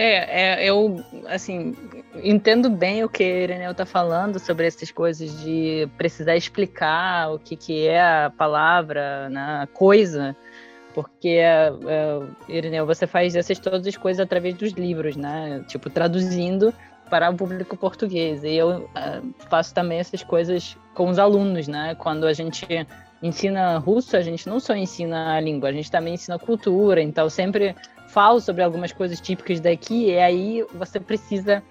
[0.00, 1.74] É, é, eu, assim,
[2.22, 7.38] entendo bem o que a Ireneu está falando sobre essas coisas de precisar explicar o
[7.40, 10.36] que, que é a palavra, né, a coisa,
[10.94, 15.90] porque, é, é, Ireneu, você faz essas todas as coisas através dos livros, né, tipo,
[15.90, 16.72] traduzindo
[17.10, 19.20] para o público português, e eu é,
[19.50, 22.64] faço também essas coisas com os alunos, né, quando a gente
[23.20, 27.28] ensina russo, a gente não só ensina a língua, a gente também ensina cultura, então
[27.28, 27.74] sempre
[28.08, 31.62] falo sobre algumas coisas típicas daqui, e aí você precisa,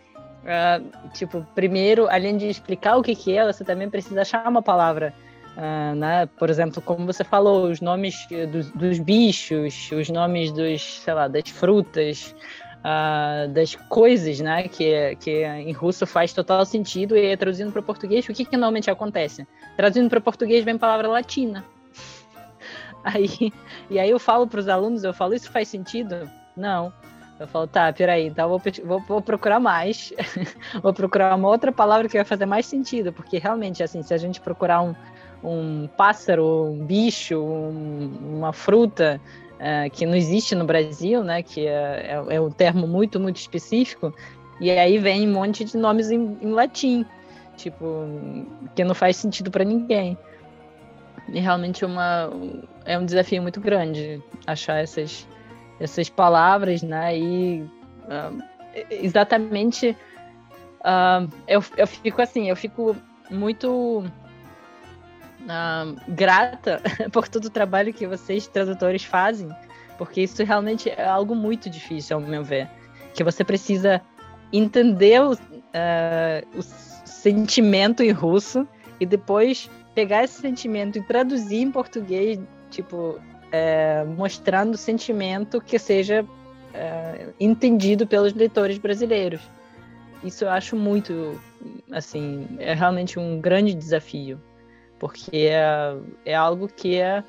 [0.44, 4.62] uh, tipo, primeiro, além de explicar o que, que é, você também precisa achar uma
[4.62, 5.14] palavra.
[5.58, 6.30] Uh, né?
[6.38, 11.28] Por exemplo, como você falou, os nomes dos, dos bichos, os nomes dos, sei lá,
[11.28, 12.36] das frutas,
[12.80, 14.68] uh, das coisas, né?
[14.68, 18.90] Que, que em russo faz total sentido e traduzindo para português, o que, que normalmente
[18.90, 19.48] acontece?
[19.76, 21.64] Traduzindo para português vem palavra latina.
[23.14, 23.54] Aí,
[23.90, 26.30] e aí eu falo para os alunos, eu falo, isso faz sentido?
[26.58, 26.92] Não.
[27.40, 30.12] Eu falo, tá, peraí, então vou, vou, vou procurar mais.
[30.82, 34.18] vou procurar uma outra palavra que vai fazer mais sentido, porque realmente, assim, se a
[34.18, 34.96] gente procurar um,
[35.44, 39.22] um pássaro, um bicho, um, uma fruta
[39.60, 43.38] é, que não existe no Brasil, né, que é, é, é, um termo muito, muito
[43.38, 44.14] específico,
[44.60, 47.06] e aí vem um monte de nomes em, em latim,
[47.56, 47.86] tipo,
[48.76, 50.18] que não faz sentido para ninguém.
[51.30, 52.32] E realmente uma,
[52.88, 55.28] é um desafio muito grande achar essas,
[55.80, 57.18] essas palavras, né?
[57.18, 58.44] E uh,
[58.90, 59.96] exatamente
[60.80, 62.96] uh, eu, eu fico assim, eu fico
[63.30, 64.00] muito
[65.42, 66.82] uh, grata
[67.12, 69.50] por todo o trabalho que vocês, tradutores, fazem,
[69.98, 72.70] porque isso realmente é algo muito difícil, ao meu ver.
[73.14, 74.02] Que você precisa
[74.54, 78.66] entender o, o sentimento em russo
[78.98, 82.40] e depois pegar esse sentimento e traduzir em português,
[82.70, 83.20] tipo,
[83.52, 86.26] é, mostrando sentimento que seja
[86.74, 89.42] é, entendido pelos leitores brasileiros.
[90.24, 91.40] Isso eu acho muito,
[91.92, 94.42] assim, é realmente um grande desafio,
[95.00, 95.96] porque é,
[96.26, 97.24] é algo que é,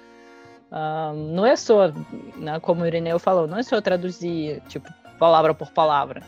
[0.72, 1.92] uh, não é só,
[2.36, 6.22] né, como o Ireneu falou, não é só traduzir, tipo, palavra por palavra,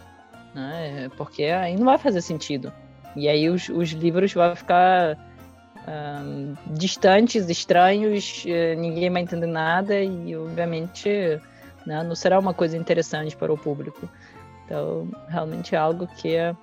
[0.54, 2.72] né, porque aí não vai fazer sentido.
[3.16, 5.18] E aí os, os livros vão ficar
[5.90, 11.08] um, distantes, estranhos, eh, ninguém vai entender nada e, obviamente,
[11.84, 14.08] né, não será uma coisa interessante para o público.
[14.64, 16.54] Então, realmente é algo que é,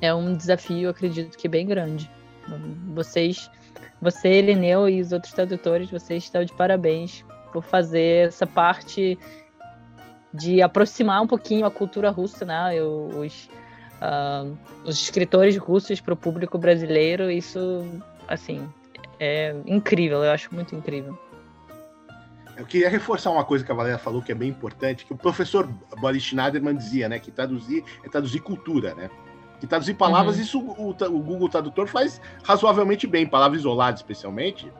[0.00, 2.10] é um desafio, acredito que bem grande.
[2.94, 3.50] Vocês,
[4.00, 9.18] você, Elineu e os outros tradutores, vocês estão de parabéns por fazer essa parte
[10.32, 12.82] de aproximar um pouquinho a cultura russa, né?
[12.82, 13.50] Os,
[14.02, 17.86] uh, os escritores russos para o público brasileiro, isso,
[18.26, 18.68] assim,
[19.20, 21.16] é incrível, eu acho muito incrível.
[22.56, 25.16] Eu queria reforçar uma coisa que a Valéria falou que é bem importante, que o
[25.16, 25.66] professor
[25.98, 29.10] Boris Schneiderman dizia, né, que traduzir é traduzir cultura, né?
[29.58, 30.42] Que traduzir palavras, uhum.
[30.42, 34.70] isso o, o, Google Tradutor faz razoavelmente bem, palavras isoladas especialmente,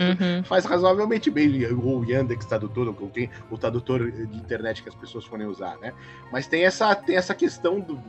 [0.00, 0.42] Uhum.
[0.44, 4.94] faz razoavelmente bem, ou o Yandex tradutor, ou quem, o tradutor de internet que as
[4.94, 5.92] pessoas forem usar, né?
[6.32, 8.00] Mas tem essa, tem essa questão do,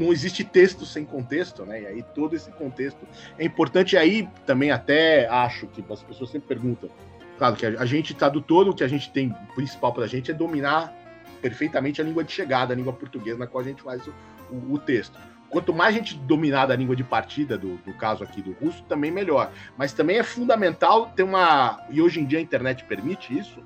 [0.00, 1.82] não existe texto sem contexto, né?
[1.82, 3.06] E aí todo esse contexto
[3.38, 3.94] é importante.
[3.94, 6.88] E aí também até acho que as pessoas sempre perguntam.
[7.36, 10.34] Claro que a, gente tradutor, o que a gente tem principal para a gente é
[10.34, 10.94] dominar
[11.42, 14.14] perfeitamente a língua de chegada, a língua portuguesa na qual a gente faz o,
[14.50, 15.18] o, o texto.
[15.50, 18.82] Quanto mais a gente dominar a língua de partida, do, do, caso aqui do russo,
[18.84, 19.50] também melhor.
[19.76, 21.82] Mas também é fundamental ter uma.
[21.90, 23.62] E hoje em dia a internet permite isso,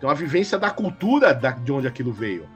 [0.00, 2.48] ter uma vivência da cultura da, de onde aquilo veio.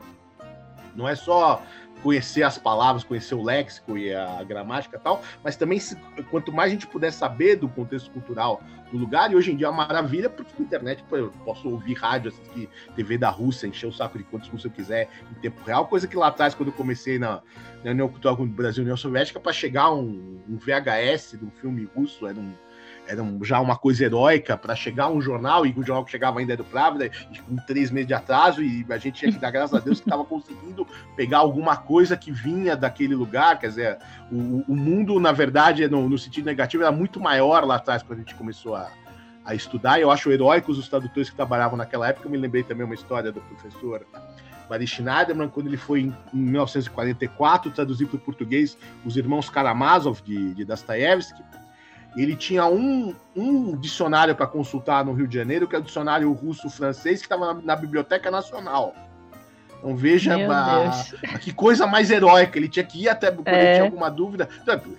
[0.96, 1.62] Não é só
[2.06, 5.96] conhecer as palavras, conhecer o léxico e a gramática e tal, mas também se,
[6.30, 9.66] quanto mais a gente puder saber do contexto cultural do lugar, e hoje em dia
[9.66, 13.88] é uma maravilha, porque na internet eu posso ouvir rádio, assistir TV da Rússia, encher
[13.88, 16.68] o saco de quantos se eu quiser em tempo real, coisa que lá atrás, quando
[16.68, 17.42] eu comecei na,
[17.82, 21.50] na União Cultural com o Brasil União Soviética, para chegar um, um VHS de um
[21.50, 22.52] filme russo, era um
[23.06, 26.52] era já uma coisa heróica para chegar um jornal, e o jornal que chegava ainda
[26.52, 27.10] era do Pravda,
[27.48, 30.06] com três meses de atraso, e a gente tinha que dar graças a Deus que
[30.06, 33.98] estava conseguindo pegar alguma coisa que vinha daquele lugar, quer dizer,
[34.30, 38.18] o, o mundo, na verdade, no, no, sentido negativo, era muito maior lá atrás, quando
[38.18, 38.90] a gente começou a,
[39.44, 40.00] a estudar.
[40.00, 42.26] Eu acho heróicos os tradutores que trabalhavam naquela época.
[42.26, 44.04] Eu me lembrei também uma história do professor
[44.68, 50.20] Barry Schneiderman, quando ele foi em, em 1944 traduzir para o português os irmãos Karamazov
[50.22, 51.42] de, de Dostoiévski.
[52.16, 56.32] Ele tinha um, um dicionário para consultar no Rio de Janeiro, que é o dicionário
[56.32, 58.94] russo-francês, que estava na, na Biblioteca Nacional.
[59.78, 60.90] Então veja a,
[61.34, 62.58] a, que coisa mais heróica.
[62.58, 63.62] Ele tinha que ir até quando é.
[63.62, 64.48] ele tinha alguma dúvida.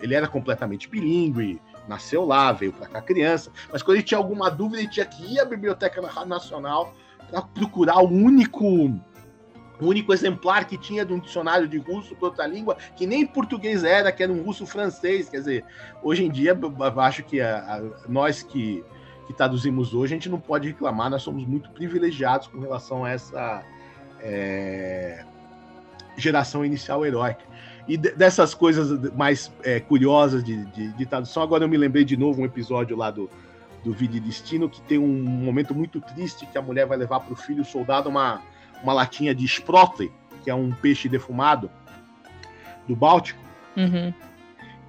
[0.01, 3.51] Ele era completamente bilíngue, nasceu lá, veio para cá criança.
[3.71, 6.93] Mas quando ele tinha alguma dúvida, ele tinha que ir à Biblioteca Nacional
[7.29, 8.65] para procurar o único
[9.79, 13.25] o único exemplar que tinha de um dicionário de russo para outra língua, que nem
[13.25, 15.29] português era, que era um russo francês.
[15.29, 15.65] Quer dizer,
[16.01, 16.57] hoje em dia,
[16.97, 18.83] acho que a, a, nós que,
[19.27, 23.11] que traduzimos hoje, a gente não pode reclamar, nós somos muito privilegiados com relação a
[23.11, 23.63] essa
[24.19, 25.23] é,
[26.17, 27.45] geração inicial heróica.
[27.87, 32.17] E dessas coisas mais é, curiosas de, de, de, tradução, agora eu me lembrei de
[32.17, 33.29] novo um episódio lá do,
[33.81, 37.31] do Vídeo Destino, que tem um momento muito triste que a mulher vai levar para
[37.31, 38.41] o filho soldado uma
[38.83, 40.11] uma latinha de sprotle,
[40.43, 41.69] que é um peixe defumado
[42.87, 43.39] do Báltico.
[43.75, 44.13] Uhum.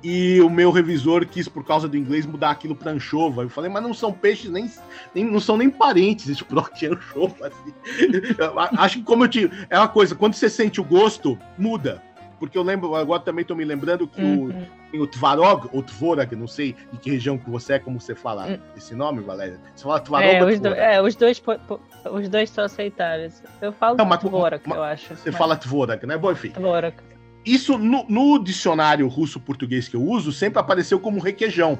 [0.03, 3.43] E o meu revisor quis, por causa do inglês, mudar aquilo para anchova.
[3.43, 4.71] Eu falei, mas não são peixes, nem,
[5.13, 7.49] nem não são nem parentes, sprotle e anchova.
[7.49, 7.75] Assim.
[8.79, 9.51] acho que como eu te.
[9.69, 12.01] É uma coisa, quando você sente o gosto, muda
[12.39, 14.67] porque eu lembro, agora também estou me lembrando que uhum.
[14.95, 18.15] o, o Tvarog, ou Tvorag, não sei de que região que você é, como você
[18.15, 18.59] fala uhum.
[18.77, 19.59] esse nome, Valéria?
[19.75, 21.43] Você fala Tvarog é, ou os, do, é, os dois
[22.13, 23.43] os dois são aceitáveis.
[23.61, 25.17] Eu falo não, mas, Tvorag, eu acho.
[25.17, 25.39] Você mas...
[25.39, 26.17] fala Tvorag, né?
[26.17, 26.51] Bom, enfim.
[26.51, 26.97] Tvorag.
[27.45, 31.79] Isso, no, no dicionário russo-português que eu uso, sempre apareceu como requeijão.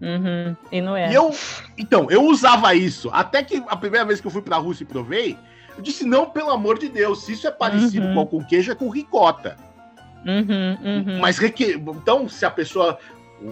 [0.00, 0.56] Uhum.
[0.70, 1.10] E não é.
[1.10, 1.34] E eu,
[1.76, 3.10] então, eu usava isso.
[3.12, 5.36] Até que a primeira vez que eu fui pra Rússia e provei,
[5.78, 8.26] eu disse, não, pelo amor de Deus, se isso é parecido uhum.
[8.26, 9.56] com queijo, é com ricota.
[10.26, 11.18] Uhum, uhum.
[11.20, 11.80] Mas reque...
[11.88, 12.98] então, se a pessoa.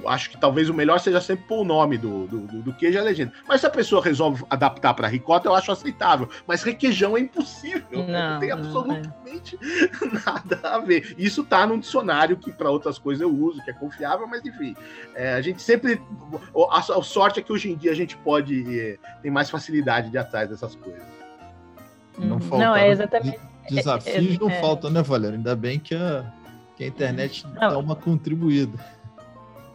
[0.08, 2.98] Acho que talvez o melhor seja sempre pôr o nome do, do, do, do queijo
[2.98, 3.32] e a legenda.
[3.46, 6.28] Mas se a pessoa resolve adaptar para ricota, eu acho aceitável.
[6.44, 7.84] Mas requeijão é impossível.
[7.92, 9.56] Não, não tem absolutamente
[10.00, 10.22] não é.
[10.26, 11.14] nada a ver.
[11.16, 14.74] Isso tá num dicionário que para outras coisas eu uso, que é confiável, mas enfim.
[15.14, 16.02] É, a gente sempre.
[16.68, 18.80] A, a, sorte é que hoje em dia a gente pode.
[18.80, 21.15] É, tem mais facilidade de atrás dessas coisas.
[22.18, 23.38] Não, falta, não é exatamente.
[23.68, 25.36] Desafios é, não é, faltam, né, Valério?
[25.36, 26.32] Ainda bem que a,
[26.76, 27.70] que a internet não.
[27.70, 28.78] dá uma contribuída.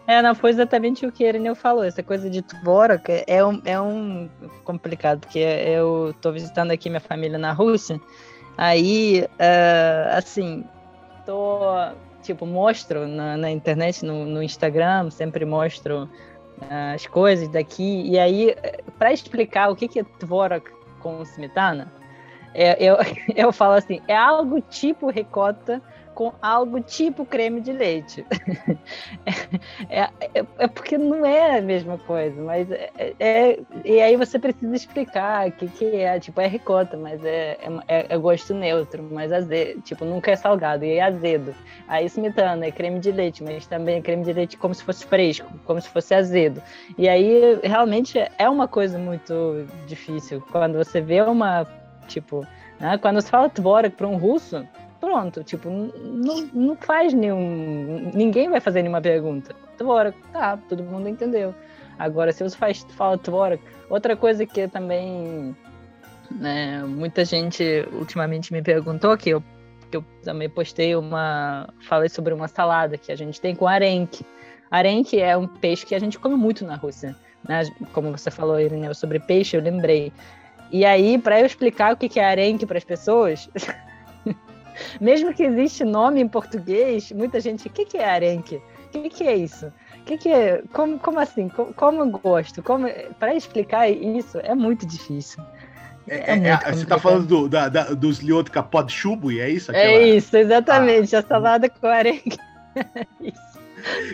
[0.08, 1.84] É, não, foi exatamente o que Ireneu falou.
[1.84, 4.30] Essa coisa de Tvorok é um, é um
[4.64, 8.00] complicado, porque eu tô visitando aqui minha família na Rússia,
[8.58, 10.66] aí, uh, assim,
[11.26, 11.62] tô,
[12.24, 16.04] tipo, mostro na, na internet, no, no, Instagram, sempre mostro
[16.62, 18.56] uh, as coisas daqui, e aí,
[18.98, 21.92] para explicar o que, que é Tvorok com smetana,
[22.54, 22.98] é, eu,
[23.36, 25.82] eu falo assim, é algo tipo ricota
[26.14, 28.26] com algo tipo creme de leite.
[29.90, 34.38] é, é, é, porque não é a mesma coisa, mas é, é, e aí você
[34.38, 39.08] precisa explicar o que, que é, tipo, é ricota, mas é, é, é, gosto neutro,
[39.10, 41.56] mas azedo, tipo, nunca é salgado, e é azedo.
[41.88, 45.06] Aí smetana é creme de leite, mas também é creme de leite como se fosse
[45.06, 46.62] fresco, como se fosse azedo.
[46.98, 50.44] E aí, realmente, é uma coisa muito difícil.
[50.52, 51.66] Quando você vê uma
[52.12, 52.46] tipo,
[52.80, 52.98] né?
[52.98, 54.68] quando você fala Tvorog para um russo,
[55.00, 58.12] pronto, tipo, não, não faz nenhum.
[58.14, 59.56] Ninguém vai fazer nenhuma pergunta.
[59.78, 61.54] Tvorog, tá, todo mundo entendeu.
[61.98, 65.56] Agora, se você faz, fala Tvorog, outra coisa que também
[66.40, 69.44] né, muita gente ultimamente me perguntou, que eu,
[69.90, 71.70] que eu também postei uma.
[71.82, 74.26] Falei sobre uma salada que a gente tem com arenque.
[74.70, 77.16] Arenque é um peixe que a gente come muito na Rússia.
[77.48, 77.64] Né?
[77.92, 80.14] Como você falou, Irineu, sobre peixe, eu lembrei.
[80.72, 83.50] E aí, para eu explicar o que é arenque para as pessoas,
[85.00, 88.62] mesmo que existe nome em português, muita gente, o que é arenque?
[88.96, 89.72] O que é isso?
[90.02, 90.64] O que, que é?
[90.74, 91.48] Como, como assim?
[91.50, 92.64] Como, como gosto?
[92.64, 92.88] Como...
[93.20, 95.44] Para explicar isso é muito difícil.
[96.08, 99.72] É, é, é, você está falando do, da, da, dos Liotka Podchubo, e é isso?
[99.72, 99.86] Aquela...
[99.86, 101.16] É isso, exatamente.
[101.16, 101.20] Ah.
[101.20, 102.38] A salada com arenque.
[103.22, 103.51] isso.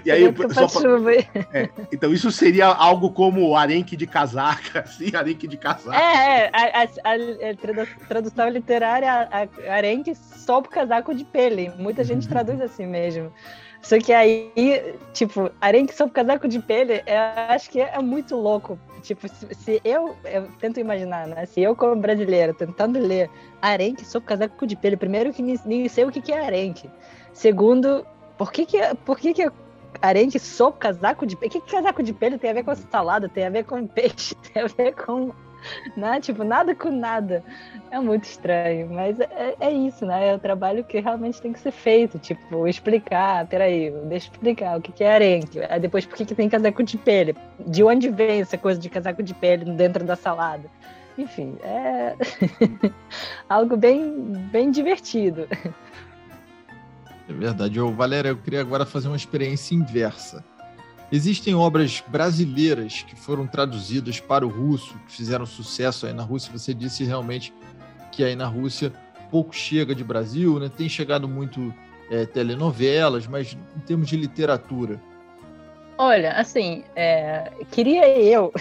[0.05, 1.13] E aí, só pra...
[1.53, 5.97] é, então, isso seria algo como arenque de casaca, assim, arenque de casaca.
[5.97, 11.71] É, é a, a, a, tradução literária, a, arenque só pro casaco de pele.
[11.77, 12.29] Muita gente uhum.
[12.29, 13.31] traduz assim mesmo.
[13.81, 14.51] Só que aí,
[15.13, 18.77] tipo, arenque só pro casaco de pele, eu acho que é muito louco.
[19.01, 21.45] Tipo, se, se eu, eu tento imaginar, né?
[21.45, 23.29] Se eu, como brasileira, tentando ler
[23.61, 26.45] arenque só pro casaco de pele, primeiro que nem, nem sei o que, que é
[26.45, 26.89] arenque.
[27.31, 28.05] Segundo,
[28.37, 29.49] por que que, por que, que
[30.39, 31.49] só casaco de pele?
[31.49, 33.27] O que, que casaco de pele tem a ver com salada?
[33.27, 34.35] Tem a ver com peixe?
[34.53, 35.31] Tem a ver com
[35.95, 36.19] né?
[36.19, 37.43] Tipo, nada com nada.
[37.89, 40.29] É muito estranho, mas é, é, isso, né?
[40.29, 42.19] É o trabalho que realmente tem que ser feito.
[42.19, 45.59] Tipo, explicar, peraí, deixa eu explicar o que, que é arenque.
[45.69, 47.35] Aí depois, por que, que tem casaco de pele?
[47.59, 50.69] De onde vem essa coisa de casaco de pele dentro da salada?
[51.17, 52.13] Enfim, é
[53.49, 54.13] algo bem,
[54.51, 55.47] bem divertido.
[57.27, 57.77] É verdade.
[57.77, 60.43] Eu, Valéria, eu queria agora fazer uma experiência inversa.
[61.11, 66.51] Existem obras brasileiras que foram traduzidas para o russo, que fizeram sucesso aí na Rússia.
[66.51, 67.53] Você disse realmente
[68.11, 68.91] que aí na Rússia
[69.31, 70.69] pouco chega de Brasil, né?
[70.69, 71.73] Tem chegado muito
[72.09, 74.99] é, telenovelas, mas em termos de literatura.
[75.97, 78.53] Olha, assim, é, queria eu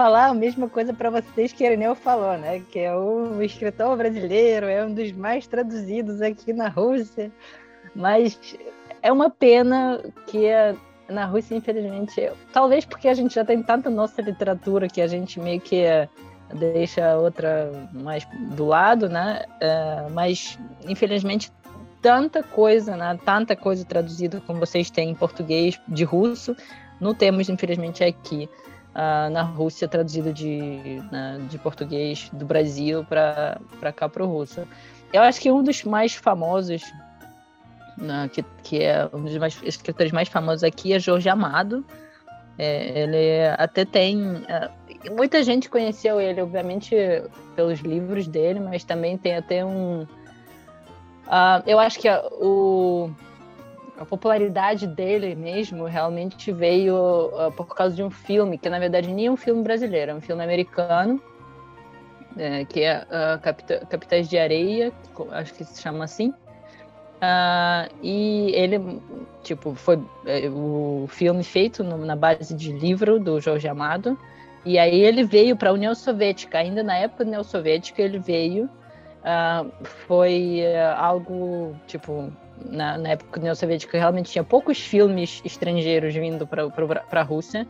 [0.00, 2.62] falar a mesma coisa para vocês que Ireneu falou, né?
[2.72, 7.30] Que é um escritor brasileiro, é um dos mais traduzidos aqui na Rússia.
[7.94, 8.56] Mas
[9.02, 10.46] é uma pena que
[11.06, 15.38] na Rússia, infelizmente, talvez porque a gente já tem tanta nossa literatura que a gente
[15.38, 15.84] meio que
[16.54, 18.26] deixa outra mais
[18.56, 19.44] do lado, né?
[19.60, 21.52] É, mas infelizmente
[22.00, 23.18] tanta coisa, né?
[23.22, 26.56] Tanta coisa traduzida como vocês têm em português de russo,
[26.98, 28.48] não temos infelizmente aqui
[28.94, 34.66] uh, na Rússia traduzido de, né, de português do Brasil para cá para o russo.
[35.12, 36.82] Eu acho que um dos mais famosos,
[37.96, 41.84] né, que, que é um dos mais, escritores mais famosos aqui é Jorge Amado.
[42.58, 44.22] É, ele até tem.
[44.22, 46.94] Uh, muita gente conheceu ele, obviamente,
[47.56, 50.02] pelos livros dele, mas também tem até um.
[50.02, 53.10] Uh, eu acho que o
[54.00, 59.12] a popularidade dele mesmo realmente veio uh, por causa de um filme, que na verdade
[59.12, 61.22] nem é um filme brasileiro, é um filme americano,
[62.34, 64.90] é, que é uh, Capita Capitais de Areia,
[65.32, 66.30] acho que se chama assim.
[66.30, 69.02] Uh, e ele,
[69.42, 74.18] tipo, foi é, o filme feito no, na base de livro do Jorge Amado.
[74.64, 78.18] E aí ele veio para a União Soviética, ainda na época da União Soviética ele
[78.18, 78.64] veio.
[79.20, 80.62] Uh, foi
[80.96, 82.32] algo, tipo,
[82.64, 87.66] na, na época da União Soviética realmente tinha poucos filmes estrangeiros vindo para a Rússia.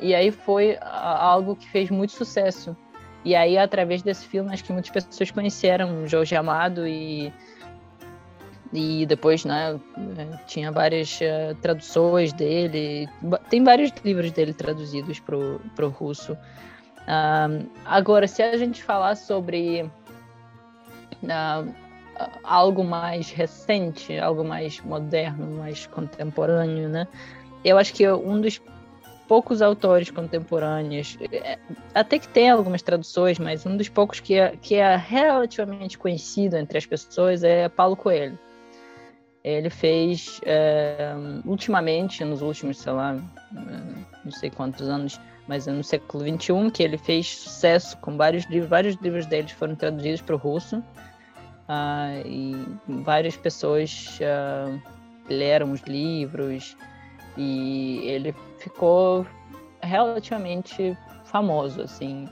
[0.00, 2.76] E aí foi algo que fez muito sucesso.
[3.24, 7.32] E aí, através desse filme, acho que muitas pessoas conheceram Jorge Amado e,
[8.72, 9.80] e depois, né,
[10.46, 13.08] tinha várias uh, traduções dele.
[13.50, 16.34] Tem vários livros dele traduzidos para o russo.
[16.34, 19.90] Uh, agora, se a gente falar sobre
[21.22, 21.74] uh,
[22.42, 27.06] algo mais recente, algo mais moderno, mais contemporâneo, né?
[27.64, 28.60] Eu acho que um dos
[29.26, 31.58] poucos autores contemporâneos, é,
[31.94, 36.56] até que tem algumas traduções, mas um dos poucos que é, que é relativamente conhecido
[36.56, 38.38] entre as pessoas é Paulo Coelho.
[39.42, 41.14] Ele fez, é,
[41.44, 43.16] ultimamente, nos últimos, sei lá,
[44.24, 48.68] não sei quantos anos, mas no século XXI, que ele fez sucesso com vários livros,
[48.68, 50.82] vários livros dele foram traduzidos para o russo.
[51.68, 54.80] Uh, e várias pessoas uh,
[55.28, 56.76] leram os livros
[57.36, 59.26] e ele ficou
[59.82, 62.28] relativamente famoso, assim.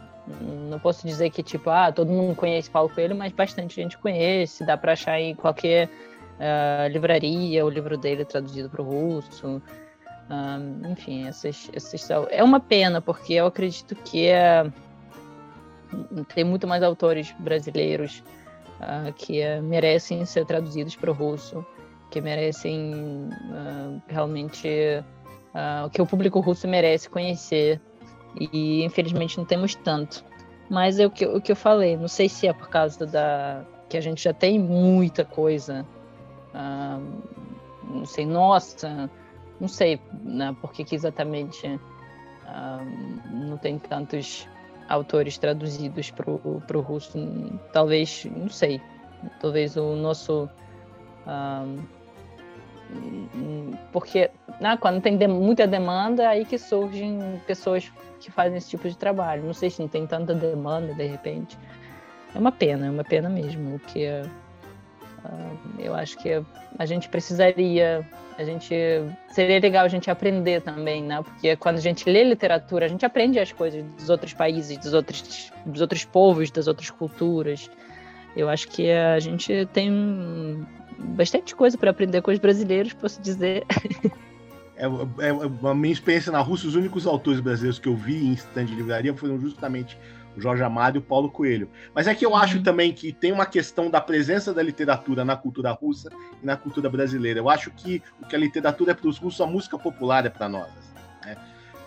[0.70, 4.64] Não posso dizer que, tipo, ah, todo mundo conhece Paulo Coelho, mas bastante gente conhece,
[4.64, 9.61] dá para achar em qualquer uh, livraria o livro dele traduzido para o russo.
[10.91, 12.26] enfim, esses, esses são...
[12.30, 14.64] é uma pena, porque eu acredito que é...
[16.35, 18.22] tem muito mais autores brasileiros
[18.85, 21.64] uh, que uh, merecem ser traduzidos para o russo,
[22.11, 24.68] que merecem uh, realmente
[25.87, 27.80] o que o público russo merece conhecer.
[28.53, 30.24] E infelizmente não temos tanto.
[30.68, 33.64] Mas é o que, o que eu falei, não sei se é por causa da
[33.89, 35.87] que a gente já tem muita coisa.
[37.85, 39.09] não sei, nossa,
[39.61, 41.80] não sei né, por que, que exatamente
[43.30, 44.49] não tem tantos
[44.89, 47.18] autores traduzidos para o russo.
[47.72, 48.80] Talvez, não sei,
[49.41, 50.49] talvez o nosso.
[51.26, 51.82] Um,
[53.91, 54.30] porque
[54.61, 58.89] né, quando tem de, muita demanda, é aí que surgem pessoas que fazem esse tipo
[58.89, 59.45] de trabalho.
[59.45, 61.59] Não sei se não tem tanta demanda de repente.
[62.35, 64.30] É uma pena, é uma pena mesmo, que uh,
[65.79, 66.43] eu acho que
[66.79, 68.07] a gente precisaria
[68.37, 68.75] a gente
[69.29, 71.22] seria legal a gente aprender também, né?
[71.22, 74.93] Porque quando a gente lê literatura, a gente aprende as coisas dos outros países, dos
[74.93, 77.70] outros, dos outros povos, das outras culturas.
[78.37, 80.66] Eu acho que a gente tem
[80.99, 83.64] bastante coisa para aprender com os brasileiros, posso dizer.
[84.77, 88.27] É, é, é, a minha experiência na Rússia, os únicos autores brasileiros que eu vi
[88.27, 89.97] em stand de livraria foram justamente
[90.37, 91.68] Jorge Amado e o Paulo Coelho.
[91.95, 92.37] Mas é que eu uhum.
[92.37, 96.11] acho também que tem uma questão da presença da literatura na cultura russa
[96.43, 97.41] e na cultura brasileira.
[97.41, 100.30] Eu acho que o que a literatura é para os russos, a música popular é
[100.30, 100.70] para nós.
[101.24, 101.37] Né?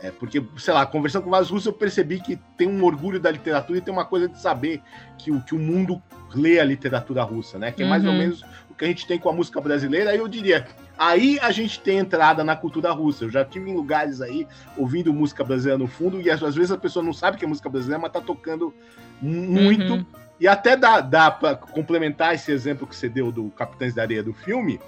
[0.01, 3.31] É, porque, sei lá, conversando com vários russos, eu percebi que tem um orgulho da
[3.31, 4.81] literatura e tem uma coisa de saber
[5.17, 6.01] que, que o mundo
[6.35, 7.71] lê a literatura russa, né?
[7.71, 8.17] Que é mais ou uhum.
[8.17, 10.11] menos o que a gente tem com a música brasileira.
[10.11, 10.67] Aí eu diria,
[10.97, 13.25] aí a gente tem entrada na cultura russa.
[13.25, 14.47] Eu já tive em lugares aí
[14.77, 17.69] ouvindo música brasileira no fundo e às vezes a pessoa não sabe que é música
[17.69, 18.73] brasileira, mas tá tocando
[19.21, 19.93] muito.
[19.93, 20.05] Uhum.
[20.39, 24.21] E até dá, dá para complementar esse exemplo que você deu do Capitães da Areia
[24.21, 24.79] do filme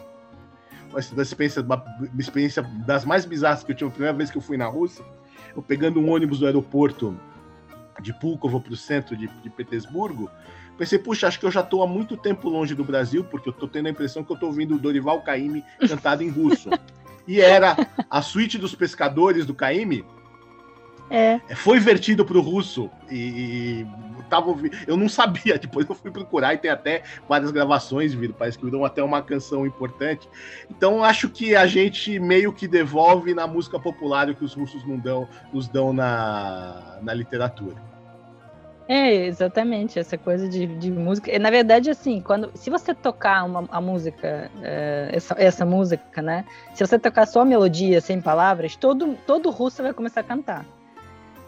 [0.91, 1.83] uma experiência, uma
[2.17, 5.05] experiência das mais bizarras que eu tive a primeira vez que eu fui na Rússia,
[5.55, 7.17] eu pegando um ônibus do aeroporto
[8.01, 10.29] de Pulkovo para o centro de, de Petersburgo,
[10.79, 13.51] pensei, puxa, acho que eu já estou há muito tempo longe do Brasil, porque eu
[13.51, 16.69] estou tendo a impressão que eu estou ouvindo o Dorival Caymmi cantado em russo.
[17.27, 17.75] E era
[18.09, 20.05] a suíte dos pescadores do Caymmi,
[21.09, 21.39] é.
[21.55, 23.87] Foi vertido para o russo e, e
[24.29, 24.55] tava,
[24.85, 25.57] eu não sabia.
[25.59, 28.35] Depois eu fui procurar e tem até várias gravações, viram.
[28.37, 30.29] Parece que viram até uma canção importante.
[30.69, 34.87] Então acho que a gente meio que devolve na música popular o que os russos
[34.87, 37.88] não dão, nos dão na, na literatura.
[38.91, 41.37] É, exatamente, essa coisa de, de música.
[41.37, 46.43] Na verdade, assim, quando se você tocar uma, a música, é, essa, essa música, né?
[46.73, 50.65] Se você tocar só a melodia, sem palavras, todo, todo russo vai começar a cantar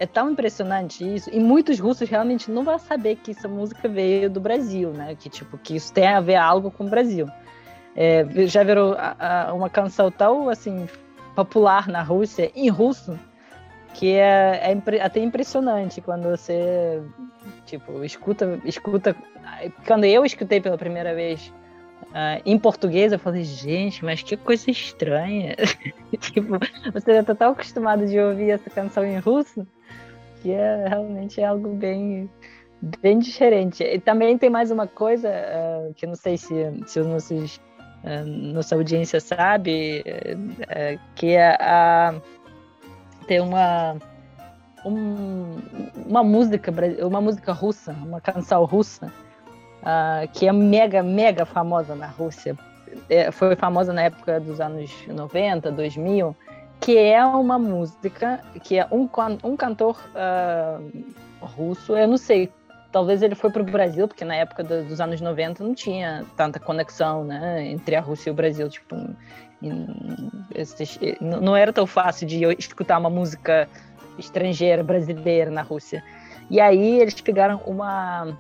[0.02, 4.32] é tão impressionante isso, e muitos russos realmente não vão saber que essa música veio
[4.32, 5.16] do Brasil, né?
[5.16, 7.28] Que tipo, que isso tem a ver algo com o Brasil.
[7.96, 10.88] É, já virou a, a, uma canção tão assim
[11.36, 13.16] popular na Rússia em russo
[13.94, 17.02] que é, é até impressionante quando você
[17.66, 19.16] tipo escuta escuta
[19.86, 21.54] quando eu escutei pela primeira vez
[22.12, 25.56] Uh, em português, eu falei, gente, mas que coisa estranha.
[26.20, 26.58] tipo,
[26.92, 29.66] você já tá tão acostumado de ouvir essa canção em russo
[30.42, 32.30] que é realmente algo bem,
[33.02, 33.84] bem diferente.
[33.84, 36.54] E também tem mais uma coisa uh, que não sei se,
[36.86, 37.58] se os nossos,
[38.04, 42.16] uh, nossa audiência sabe, uh, que é a,
[43.28, 43.96] tem uma
[44.86, 45.56] um,
[46.08, 46.74] uma música
[47.06, 49.12] uma música russa, uma canção russa
[50.34, 52.56] que é mega mega famosa na Rússia.
[53.10, 56.36] É, foi famosa na época dos anos 90, 2000
[56.82, 59.08] que é uma música que é um,
[59.44, 62.52] um cantor uh, russo, eu não sei,
[62.92, 66.26] talvez ele foi para o Brasil, porque na época do, dos anos 90 não tinha
[66.36, 68.96] tanta conexão né, entre a Rússia e o Brasil, tipo,
[71.22, 73.68] não era tão fácil de escutar uma música
[74.18, 76.04] estrangeira, brasileira na Rússia.
[76.50, 78.38] E aí eles pegaram uma,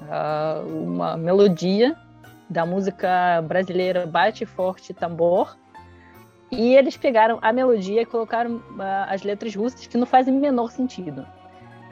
[0.00, 1.94] uh, uma melodia
[2.48, 5.56] da música brasileira Bate Forte Tambor,
[6.50, 10.40] e eles pegaram a melodia e colocaram uh, as letras russas que não fazem o
[10.40, 11.26] menor sentido.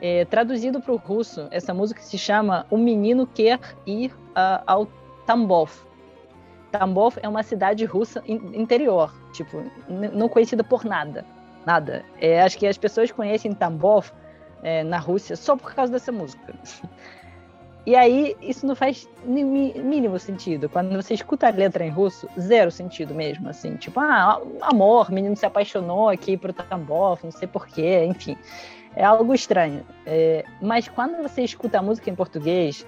[0.06, 4.86] É, traduzido para o russo, essa música se chama O Menino Quer Ir uh, ao
[5.24, 5.70] Tambov.
[6.70, 11.24] Tambov é uma cidade russa in interior, tipo, não conhecida por nada.
[11.64, 12.04] Nada.
[12.20, 14.10] É, acho que as pessoas conhecem Tambov
[14.62, 16.52] é, na Rússia só por causa dessa música.
[17.86, 20.70] E aí, isso não faz mínimo sentido.
[20.70, 23.76] Quando você escuta a letra em russo, zero sentido mesmo, assim.
[23.76, 28.36] Tipo, ah, amor, menino se apaixonou aqui pro Tambov, não sei porquê, enfim.
[28.96, 29.84] É algo estranho.
[30.06, 32.86] É, mas quando você escuta a música em português,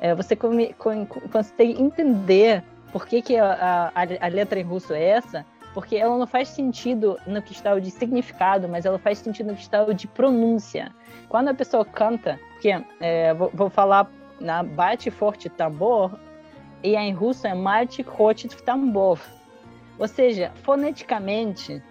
[0.00, 4.92] é, você come, com, consegue entender por que, que a, a, a letra em russo
[4.92, 9.18] é essa, porque ela não faz sentido no que está de significado, mas ela faz
[9.18, 10.92] sentido no que está de pronúncia.
[11.28, 16.18] Quando a pessoa canta, porque é, vou, vou, falar na bate forte tambor
[16.82, 19.18] e em russo é mate forte tambor.
[19.98, 21.82] Ou seja, foneticamente,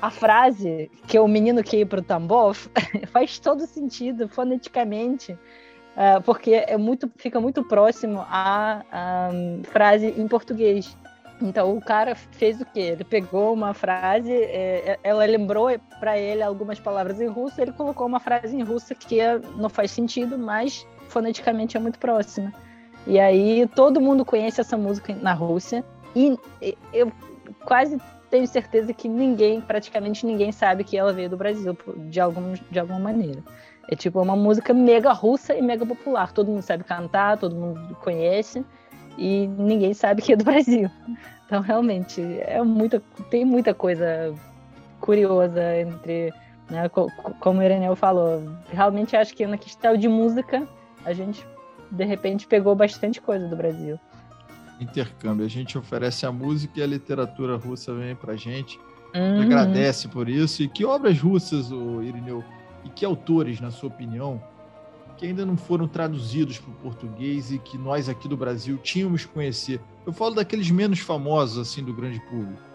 [0.00, 2.54] a frase que o menino quer ir para o tambor
[3.12, 8.82] faz todo sentido foneticamente, uh, porque é muito, fica muito próximo à,
[9.64, 10.96] frase em português.
[11.40, 12.80] Então o cara fez o quê?
[12.80, 15.68] Ele pegou uma frase, é, ela lembrou
[15.98, 19.16] para ele algumas palavras em russo, ele colocou uma frase em russo que
[19.56, 22.52] não faz sentido, mas foneticamente é muito próxima.
[23.06, 25.82] E aí todo mundo conhece essa música na Rússia
[26.14, 26.36] e
[26.92, 27.10] eu
[27.64, 27.98] quase
[28.30, 31.76] tenho certeza que ninguém, praticamente ninguém sabe que ela veio do Brasil
[32.08, 33.42] de, algum, de alguma maneira.
[33.88, 36.32] É tipo uma música mega russa e mega popular.
[36.32, 38.64] Todo mundo sabe cantar, todo mundo conhece
[39.18, 40.88] e ninguém sabe que é do Brasil.
[41.44, 44.32] Então realmente é muita, tem muita coisa
[45.00, 46.32] curiosa entre,
[46.70, 46.88] né,
[47.40, 48.44] como o Ireneu falou.
[48.72, 50.66] Realmente acho que na questão de música
[51.04, 51.44] a gente
[51.90, 53.98] de repente pegou bastante coisa do Brasil.
[54.80, 55.44] Intercâmbio.
[55.44, 58.78] A gente oferece a música e a literatura russa vem pra gente.
[59.14, 59.42] Uhum.
[59.42, 60.62] Agradece por isso.
[60.62, 62.42] E que obras russas, o Irineu,
[62.84, 64.42] e que autores, na sua opinião,
[65.16, 69.26] que ainda não foram traduzidos para o português e que nós aqui do Brasil tínhamos
[69.26, 69.80] que conhecer?
[70.06, 72.70] Eu falo daqueles menos famosos, assim, do grande público.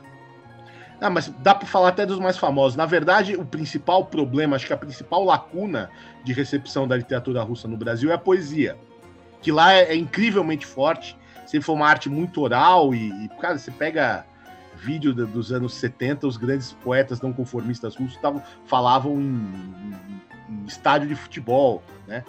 [1.01, 2.75] Ah, mas dá para falar até dos mais famosos.
[2.75, 5.89] Na verdade, o principal problema, acho que a principal lacuna
[6.23, 8.77] de recepção da literatura russa no Brasil é a poesia.
[9.41, 11.17] Que lá é, é incrivelmente forte.
[11.45, 14.25] Sempre foi uma arte muito oral e, e cara, você pega
[14.75, 20.65] vídeo dos anos 70, os grandes poetas não conformistas russos tavam, falavam em, em, em
[20.65, 22.23] estádio de futebol, né?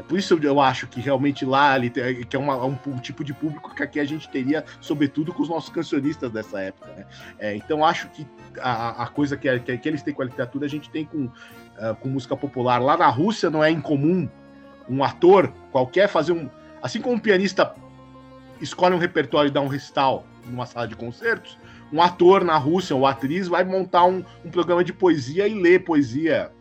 [0.00, 3.34] É por isso eu acho que realmente lá que é uma, um, um, tipo de
[3.34, 6.90] público que aqui a gente teria, sobretudo com os nossos cancionistas dessa época.
[6.92, 7.06] Né?
[7.38, 8.26] É, então acho que
[8.62, 11.26] a, a coisa que, que, que, eles têm com a literatura a gente tem com,
[11.26, 12.80] uh, com música popular.
[12.80, 14.26] Lá na Rússia não é incomum
[14.88, 16.48] um ator qualquer fazer um.
[16.82, 17.74] Assim como um pianista
[18.60, 21.58] escolhe um repertório e dá um recital numa sala de concertos,
[21.92, 25.84] um ator na Rússia ou atriz vai montar um, um programa de poesia e ler
[25.84, 26.52] poesia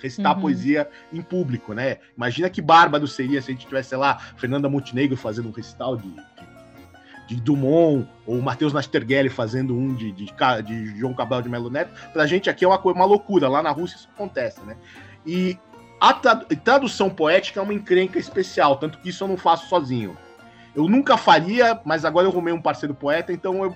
[0.00, 0.42] recitar uhum.
[0.42, 1.98] poesia em público, né?
[2.16, 5.96] Imagina que bárbaro seria se a gente tivesse, sei lá, Fernanda Montenegro fazendo um recital
[5.96, 10.32] de, de, de Dumont, ou Matheus Nasterguelli fazendo um de, de,
[10.64, 11.92] de João Cabral de Melo Neto.
[12.12, 14.76] Pra gente aqui é uma, uma loucura, lá na Rússia isso acontece, né?
[15.26, 15.58] E
[16.00, 20.16] a tradução poética é uma encrenca especial, tanto que isso eu não faço sozinho.
[20.78, 23.74] Eu nunca faria, mas agora eu arrumei um parceiro poeta, então eu,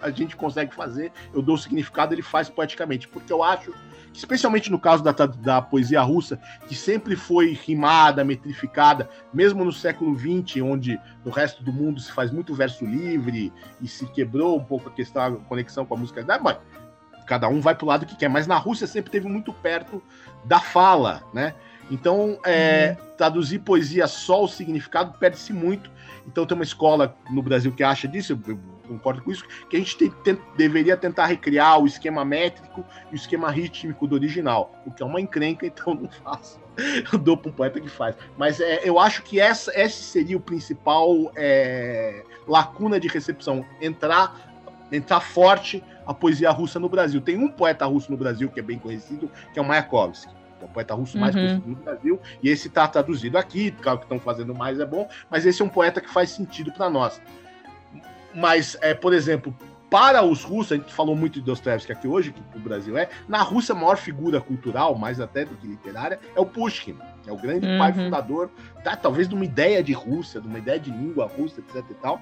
[0.00, 3.74] a gente consegue fazer, eu dou o significado, ele faz poeticamente, porque eu acho
[4.14, 10.18] especialmente no caso da, da poesia russa, que sempre foi rimada, metrificada, mesmo no século
[10.18, 14.64] XX, onde no resto do mundo se faz muito verso livre e se quebrou um
[14.64, 16.24] pouco a questão, a conexão com a música.
[16.42, 16.56] Mas
[17.26, 20.02] cada um vai para o lado que quer, mas na Rússia sempre teve muito perto
[20.46, 21.54] da fala, né?
[21.90, 23.06] Então, é, uhum.
[23.16, 25.90] traduzir poesia só o significado perde-se muito.
[26.26, 29.78] Então, tem uma escola no Brasil que acha disso, eu concordo com isso, que a
[29.78, 34.72] gente tem, tem, deveria tentar recriar o esquema métrico e o esquema rítmico do original,
[34.86, 36.58] o que é uma encrenca, então não faço.
[37.12, 38.14] Eu dou para um poeta que faz.
[38.36, 44.52] Mas é, eu acho que essa, esse seria o principal é, lacuna de recepção, entrar,
[44.92, 47.20] entrar forte a poesia russa no Brasil.
[47.20, 50.64] Tem um poeta russo no Brasil que é bem conhecido, que é o Mayakovsky é
[50.64, 51.40] o poeta russo mais uhum.
[51.40, 55.08] conhecido no Brasil, e esse está traduzido aqui, claro que estão fazendo mais é bom,
[55.30, 57.20] mas esse é um poeta que faz sentido para nós.
[58.34, 59.54] Mas, é, por exemplo,
[59.90, 63.08] para os russos, a gente falou muito de Dostoevsky aqui hoje, que o Brasil é,
[63.26, 66.96] na Rússia a maior figura cultural, mais até do que literária, é o Pushkin,
[67.26, 67.78] é o grande uhum.
[67.78, 68.50] pai fundador,
[68.84, 71.94] tá, talvez de uma ideia de Rússia, de uma ideia de língua russa, etc e
[71.94, 72.20] tal.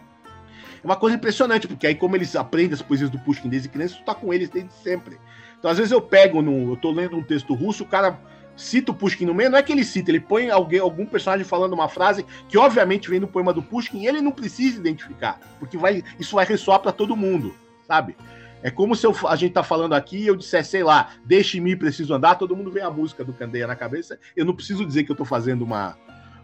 [0.83, 3.97] É uma coisa impressionante, porque aí como eles aprendem as poesias do Pushkin desde criança,
[3.97, 5.19] tu tá com eles desde sempre.
[5.59, 8.19] Então, às vezes eu pego, no, eu tô lendo um texto russo, o cara
[8.57, 11.45] cita o Pushkin no meio, não é que ele cita, ele põe alguém, algum personagem
[11.45, 15.39] falando uma frase que obviamente vem do poema do Pushkin e ele não precisa identificar,
[15.59, 17.55] porque vai, isso vai ressoar para todo mundo,
[17.87, 18.17] sabe?
[18.63, 21.77] É como se eu, a gente tá falando aqui e eu dissesse, sei lá, deixe-me,
[21.77, 25.05] preciso andar, todo mundo vê a música do Candeia na cabeça, eu não preciso dizer
[25.05, 25.97] que eu tô fazendo uma,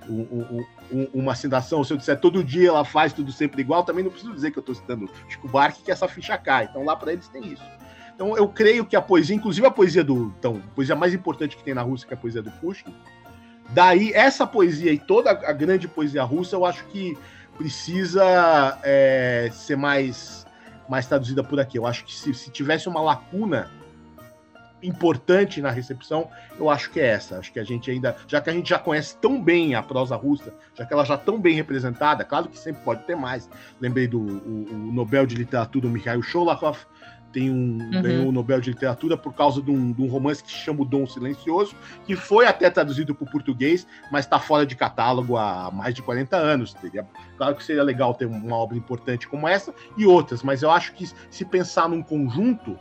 [0.08, 4.04] um, um, uma citação, se eu disser todo dia ela faz tudo sempre igual, também
[4.04, 6.94] não preciso dizer que eu tô citando Chico Buarque que essa ficha cai, então lá
[6.94, 7.64] para eles tem isso.
[8.22, 10.32] Então eu creio que a poesia, inclusive a poesia do.
[10.38, 12.94] Então, a poesia mais importante que tem na Rússia, que é a poesia do Pushkin,
[13.70, 17.18] daí essa poesia e toda a grande poesia russa, eu acho que
[17.58, 20.46] precisa é, ser mais,
[20.88, 21.76] mais traduzida por aqui.
[21.76, 23.68] Eu acho que se, se tivesse uma lacuna
[24.80, 27.38] importante na recepção, eu acho que é essa.
[27.38, 30.14] Acho que a gente ainda, já que a gente já conhece tão bem a prosa
[30.14, 33.50] russa, já que ela já tão bem representada, claro que sempre pode ter mais.
[33.80, 36.78] Lembrei do o, o Nobel de Literatura, o Mikhail Sholokhov,
[37.32, 38.02] tem um, uhum.
[38.02, 40.82] ganhou o Nobel de Literatura por causa de um, de um, romance que se chama
[40.82, 41.74] O Dom Silencioso,
[42.04, 46.02] que foi até traduzido para o português, mas está fora de catálogo há mais de
[46.02, 46.74] 40 anos.
[46.74, 47.06] Teria,
[47.36, 50.92] claro que seria legal ter uma obra importante como essa e outras, mas eu acho
[50.92, 52.78] que se pensar num conjunto,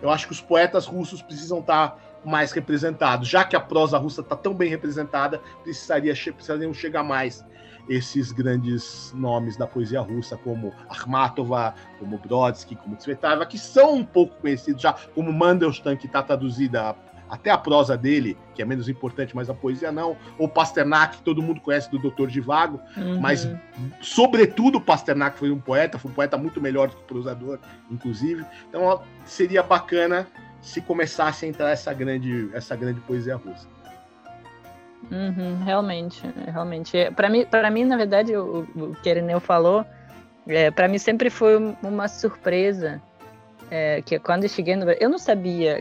[0.00, 3.28] eu acho que os poetas russos precisam estar tá mais representados.
[3.28, 7.44] Já que a prosa russa está tão bem representada, precisaria, precisariam chegar mais
[7.90, 14.04] esses grandes nomes da poesia russa, como Akhmatova, como Brodsky, como Tsvetava, que são um
[14.04, 16.94] pouco conhecidos já, como Mandelstam, que está traduzida
[17.28, 21.22] até a prosa dele, que é menos importante, mas a poesia não, ou Pasternak, que
[21.22, 23.20] todo mundo conhece do Doutor de Vago, uhum.
[23.20, 23.48] mas
[24.00, 27.58] sobretudo Pasternak foi um poeta, foi um poeta muito melhor do que o prosador,
[27.90, 28.44] inclusive.
[28.68, 30.28] Então seria bacana
[30.60, 33.66] se começasse a entrar essa grande, essa grande poesia russa.
[35.10, 37.10] Uhum, realmente, realmente.
[37.16, 39.84] Para mim, para mim, na verdade, o, o que Ireneu falou,
[40.46, 43.02] é, para mim sempre foi uma surpresa.
[43.72, 45.80] É, que quando eu cheguei no Brasil, eu não sabia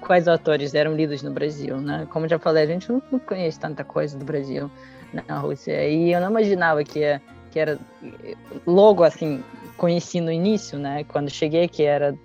[0.00, 2.06] quais autores eram lidos no Brasil, né?
[2.10, 4.70] Como já falei, a gente não, não conhece tanta coisa do Brasil
[5.12, 5.88] na Rússia.
[5.88, 7.00] E eu não imaginava que,
[7.50, 7.78] que era
[8.64, 9.42] logo assim,
[9.76, 11.02] conheci no início, né?
[11.04, 12.16] Quando cheguei, que era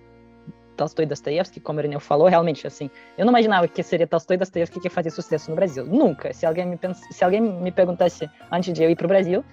[0.82, 4.36] Tolstói e Dostoiévski, como o Irineu falou, realmente, assim, eu não imaginava que seria Tolstói
[4.36, 5.86] e Dostoiévski que ia fazer sucesso no Brasil.
[5.86, 6.34] Nunca.
[6.34, 6.99] Se alguém me, pens...
[7.11, 9.45] Se alguém me perguntasse antes de eu ir para o Brasil,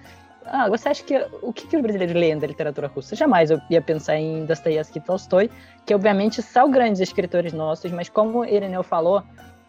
[0.43, 3.15] ah, você acha que o que, que os brasileiros leem da literatura russa?
[3.15, 5.51] Jamais eu ia pensar em Dostoiévski e Tolstói,
[5.85, 9.21] que obviamente são grandes escritores nossos, mas como Ireneu falou,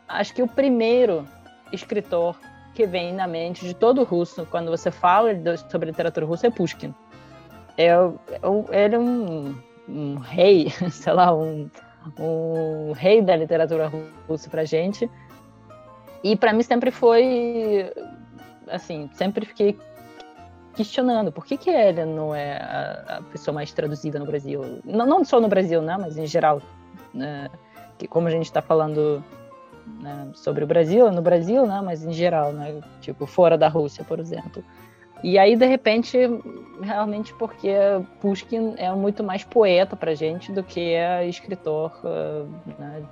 [0.08, 1.28] acho que o primeiro
[1.70, 2.38] escritor
[2.74, 5.28] que vem na mente de todo russo quando você fala
[5.70, 6.94] sobre literatura russa é Pushkin.
[7.76, 9.54] É, é, ele é um,
[9.90, 11.68] um rei, sei lá, um,
[12.18, 13.90] um rei da literatura
[14.28, 15.10] russa pra gente.
[16.22, 17.90] E para mim sempre foi
[18.68, 19.76] assim, sempre fiquei
[20.74, 24.80] questionando por que, que ele não é a, a pessoa mais traduzida no Brasil.
[24.84, 26.62] Não, não só no Brasil, né, mas em geral.
[27.12, 27.48] Né,
[27.98, 29.22] que como a gente está falando
[30.00, 34.04] né, sobre o Brasil, no Brasil, né, mas em geral, né, tipo fora da Rússia,
[34.04, 34.64] por exemplo.
[35.22, 36.18] E aí, de repente,
[36.82, 37.70] realmente porque
[38.20, 42.48] Pushkin é muito mais poeta para gente do que é escritor uh,
[42.78, 43.02] né,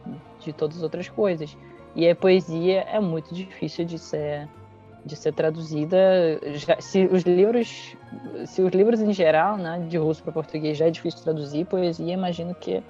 [0.41, 1.57] de todas as outras coisas.
[1.95, 4.49] E a poesia é muito difícil de ser
[5.05, 5.97] de ser traduzida.
[6.55, 7.97] Já, se os livros,
[8.47, 12.13] se os livros em geral, né, de russo para português já é difícil traduzir, poesia
[12.13, 12.83] imagino que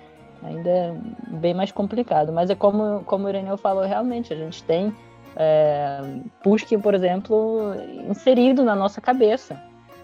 [0.43, 0.97] ainda é
[1.29, 2.33] bem mais complicado.
[2.33, 4.93] Mas é como como o Ireneu falou, realmente a gente tem
[5.37, 6.01] é,
[6.43, 7.75] Pushkin, por exemplo,
[8.09, 9.61] inserido na nossa cabeça.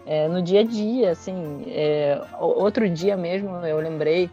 [0.07, 4.31] É, no dia a dia, assim, é, outro dia mesmo eu lembrei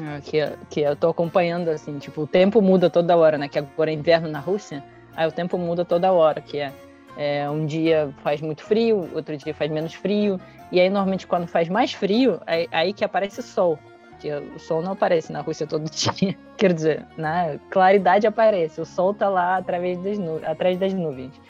[0.00, 0.38] é, que,
[0.70, 3.94] que eu tô acompanhando, assim, tipo, o tempo muda toda hora, né, que agora é
[3.94, 4.84] inverno na Rússia,
[5.18, 6.72] Aí o tempo muda toda hora, que é,
[7.16, 10.40] é, um dia faz muito frio, outro dia faz menos frio,
[10.70, 13.76] e aí normalmente quando faz mais frio, aí, aí que aparece sol,
[14.18, 16.36] porque o sol não aparece na Rússia todo dia.
[16.56, 17.58] Quer dizer, né?
[17.70, 21.40] claridade aparece, o sol tá lá através das nu atrás das nuvens.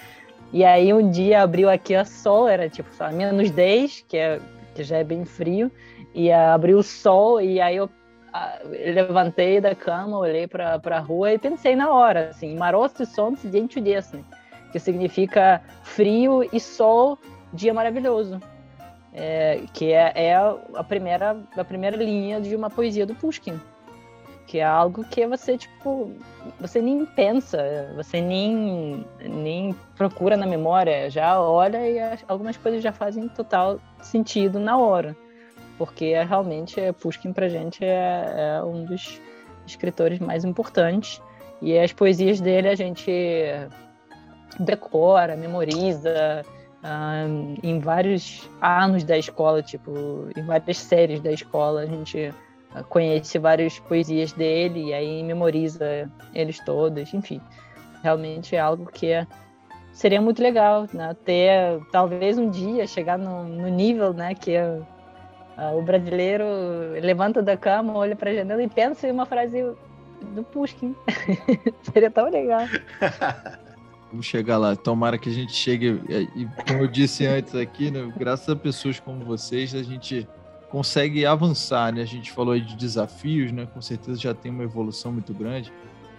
[0.52, 4.38] E aí um dia abriu aqui a sol, era tipo só menos 10, que, é,
[4.74, 5.70] que já é bem frio,
[6.14, 7.88] e abriu o sol, e aí eu
[8.32, 13.06] a, levantei da cama, olhei para a rua e pensei na hora, assim, maroto e
[13.06, 14.24] sol dente desse, assim",
[14.72, 17.18] que significa frio e sol,
[17.52, 18.40] dia maravilhoso.
[19.20, 23.60] É, que é, é, a, primeira, a primeira linha de uma poesia do Pushkin.
[24.46, 26.12] Que é algo que você, tipo,
[26.60, 27.58] você nem pensa,
[27.96, 31.98] você nem, nem procura na memória, já olha e
[32.28, 35.16] algumas coisas já fazem total sentido na hora
[35.78, 39.20] porque realmente Pushkin pra gente é, é, um dos
[39.64, 41.22] escritores mais importantes
[41.62, 43.10] e as poesias dele a gente
[44.58, 46.44] decora, memoriza
[47.62, 52.32] em vários anos da escola, tipo, em várias séries da escola a gente
[52.88, 57.40] conhece várias poesias dele e aí memoriza eles todos, enfim,
[58.02, 59.26] realmente é algo que é,
[59.92, 61.16] seria muito legal, né?
[61.24, 64.80] Ter talvez um dia chegar no, no nível, né, que é
[65.56, 66.44] ah, o brasileiro
[67.02, 69.60] levanta da cama, olha para a janela e pensa em uma frase
[70.34, 70.94] do Pushkin.
[71.92, 72.60] Seria tão legal.
[74.10, 74.74] Vamos chegar lá.
[74.74, 76.00] Tomara que a gente chegue.
[76.34, 80.26] E como eu disse antes aqui, né, graças a pessoas como vocês, a gente
[80.70, 82.02] consegue avançar, né?
[82.02, 83.66] A gente falou aí de desafios, né?
[83.66, 85.72] Com certeza já tem uma evolução muito grande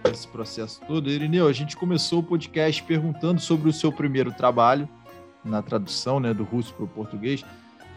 [0.04, 1.10] nesse processo todo.
[1.10, 4.88] Irineu, a gente começou o podcast perguntando sobre o seu primeiro trabalho
[5.44, 7.44] na tradução, né, do russo para o português.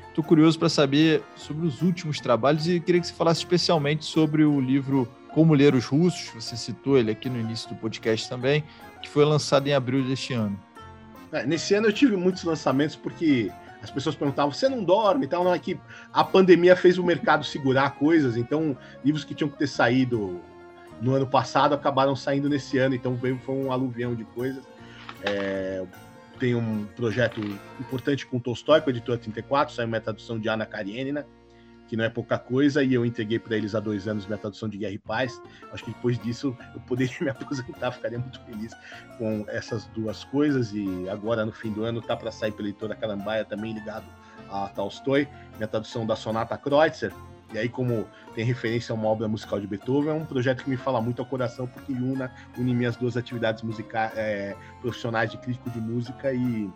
[0.09, 4.43] Estou curioso para saber sobre os últimos trabalhos e queria que você falasse especialmente sobre
[4.43, 8.63] o livro Como Ler os Russos, você citou ele aqui no início do podcast também,
[9.03, 10.59] que foi lançado em abril deste ano.
[11.31, 13.51] É, nesse ano eu tive muitos lançamentos porque
[13.81, 15.43] as pessoas perguntavam: você não dorme e tal?
[15.43, 15.77] Não, é que
[16.11, 20.39] a pandemia fez o mercado segurar coisas, então livros que tinham que ter saído
[21.01, 24.63] no ano passado acabaram saindo nesse ano, então veio, foi um aluvião de coisas.
[25.21, 25.83] É,
[26.39, 27.41] tem um projeto
[27.79, 31.25] importante com Tolstói, com a editora 34, saiu uma tradução de Ana Karenina,
[31.93, 34.67] que não é pouca coisa, e eu entreguei para eles há dois anos minha tradução
[34.67, 35.39] de Guerra e Paz.
[35.71, 38.73] Acho que depois disso eu poderia me aposentar, ficaria muito feliz
[39.19, 40.73] com essas duas coisas.
[40.73, 44.07] E agora, no fim do ano, tá para sair pela editora Calambaia, também ligado
[44.49, 45.27] a Tolstói,
[45.57, 47.13] minha tradução da Sonata Kreutzer,
[47.53, 50.71] e aí, como tem referência a uma obra musical de Beethoven, é um projeto que
[50.71, 55.37] me fala muito ao coração, porque una, une minhas duas atividades musicais, é, profissionais de
[55.37, 56.67] crítico de música e,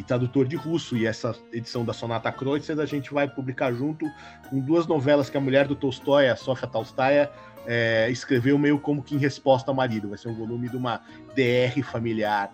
[0.00, 0.96] e tradutor de russo.
[0.96, 4.06] E essa edição da Sonata Kreutzer a gente vai publicar junto
[4.48, 7.30] com duas novelas que a mulher do Tolstói, a Sofia Tolstaya,
[7.66, 10.08] é, escreveu meio como que em resposta ao marido.
[10.08, 11.02] Vai ser um volume de uma
[11.36, 12.50] DR familiar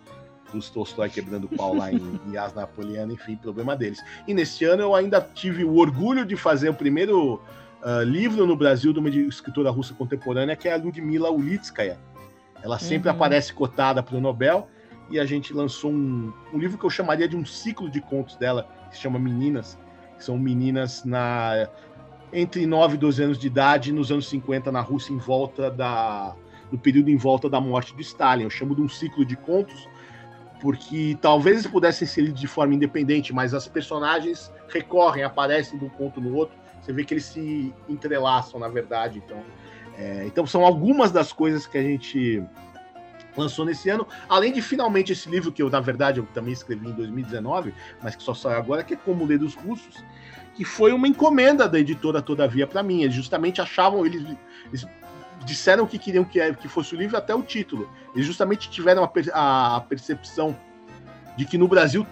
[0.53, 4.03] dos Tolstói quebrando pau lá em, em As Napoleana, enfim, problema deles.
[4.27, 7.41] E neste ano eu ainda tive o orgulho de fazer o primeiro
[7.81, 11.97] uh, livro no Brasil de uma escritora russa contemporânea, que é a Ludmila Ulitskaya.
[12.61, 13.15] Ela sempre uhum.
[13.15, 14.69] aparece cotada para o Nobel,
[15.11, 18.37] e a gente lançou um, um livro que eu chamaria de um ciclo de contos
[18.37, 19.79] dela, que se chama Meninas,
[20.17, 21.69] que são meninas na
[22.33, 26.35] entre 9 e 12 anos de idade, nos anos 50, na Rússia, em volta da.
[26.71, 28.45] no período em volta da morte de Stalin.
[28.45, 29.89] Eu chamo de um ciclo de contos,
[30.61, 35.85] porque talvez eles pudessem ser lidos de forma independente, mas as personagens recorrem, aparecem de
[35.85, 36.57] um ponto no outro.
[36.83, 39.23] Você vê que eles se entrelaçam, na verdade.
[39.25, 39.43] Então,
[39.97, 42.43] é, então são algumas das coisas que a gente
[43.37, 46.89] lançou nesse ano, além de finalmente esse livro que eu, na verdade, eu também escrevi
[46.89, 50.03] em 2019, mas que só saiu agora, que é Como Ler os Russos,
[50.55, 53.03] que foi uma encomenda da editora Todavia para mim.
[53.03, 54.25] Eles justamente achavam, eles,
[54.69, 54.87] eles
[55.45, 57.91] disseram que queriam que, que fosse o livro até o título.
[58.15, 60.57] Eles justamente tiveram a, a percepção
[61.37, 62.07] de que no Brasil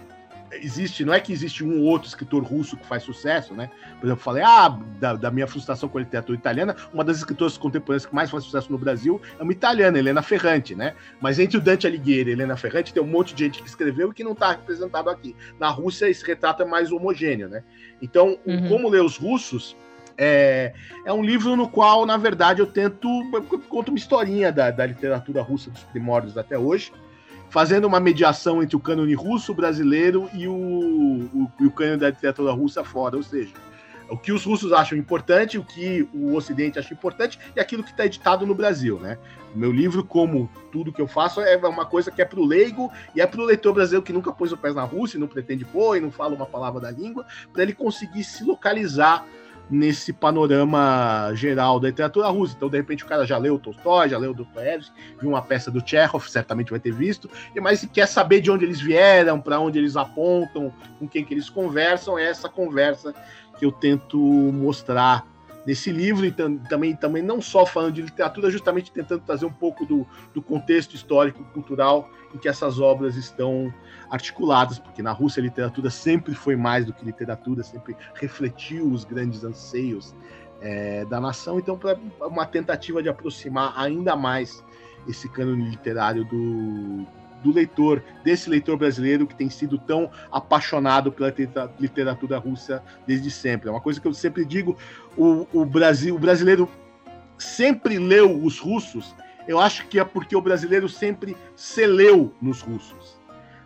[0.51, 3.69] existe, não é que existe um ou outro escritor russo que faz sucesso, né?
[3.99, 7.57] Por exemplo, falei, ah, da, da, minha frustração com a literatura italiana, uma das escritoras
[7.57, 10.93] contemporâneas que mais faz sucesso no Brasil é uma italiana, Helena Ferrante, né?
[11.19, 14.11] Mas entre o Dante Alighieri e Helena Ferrante tem um monte de gente que escreveu
[14.11, 15.35] e que não está representado aqui.
[15.59, 17.63] Na Rússia esse retrato é mais homogêneo, né?
[18.01, 18.69] Então, uhum.
[18.69, 19.75] como ler os russos
[20.17, 20.73] é,
[21.05, 23.07] é um livro no qual, na verdade, eu tento.
[23.33, 26.91] Eu conto uma historinha da, da literatura russa dos primórdios até hoje
[27.49, 32.51] fazendo uma mediação entre o cânone russo brasileiro e o, o, o cânone da literatura
[32.51, 33.53] russa fora, ou seja,
[34.09, 37.91] o que os russos acham importante, o que o Ocidente acha importante e aquilo que
[37.91, 39.17] está editado no Brasil, né?
[39.53, 42.45] O meu livro, como tudo que eu faço, é uma coisa que é para o
[42.45, 45.27] leigo e é para o leitor brasileiro que nunca pôs o pé na Rússia, não
[45.27, 49.25] pretende pôr e não fala uma palavra da língua, para ele conseguir se localizar
[49.69, 52.53] nesse panorama geral da literatura russa.
[52.55, 55.85] Então, de repente, o cara já leu Tolstói, já leu Dostoiévski, viu uma peça do
[55.85, 57.29] Chekhov, certamente vai ter visto,
[57.61, 61.49] mas quer saber de onde eles vieram, para onde eles apontam, com quem que eles
[61.49, 63.13] conversam, é essa conversa
[63.57, 65.25] que eu tento mostrar
[65.65, 69.85] nesse livro e também, também não só falando de literatura, justamente tentando trazer um pouco
[69.85, 73.73] do, do contexto histórico, cultural em que essas obras estão
[74.09, 79.03] articuladas, porque na Rússia a literatura sempre foi mais do que literatura, sempre refletiu os
[79.03, 80.13] grandes anseios
[80.61, 81.57] é, da nação.
[81.57, 84.63] Então, para uma tentativa de aproximar ainda mais
[85.07, 87.05] esse cânone literário do,
[87.45, 91.33] do leitor, desse leitor brasileiro que tem sido tão apaixonado pela
[91.79, 93.69] literatura russa desde sempre.
[93.69, 94.77] É uma coisa que eu sempre digo:
[95.15, 96.69] o, o Brasil, o brasileiro
[97.37, 99.13] sempre leu os russos
[99.47, 103.19] eu acho que é porque o brasileiro sempre se leu nos russos.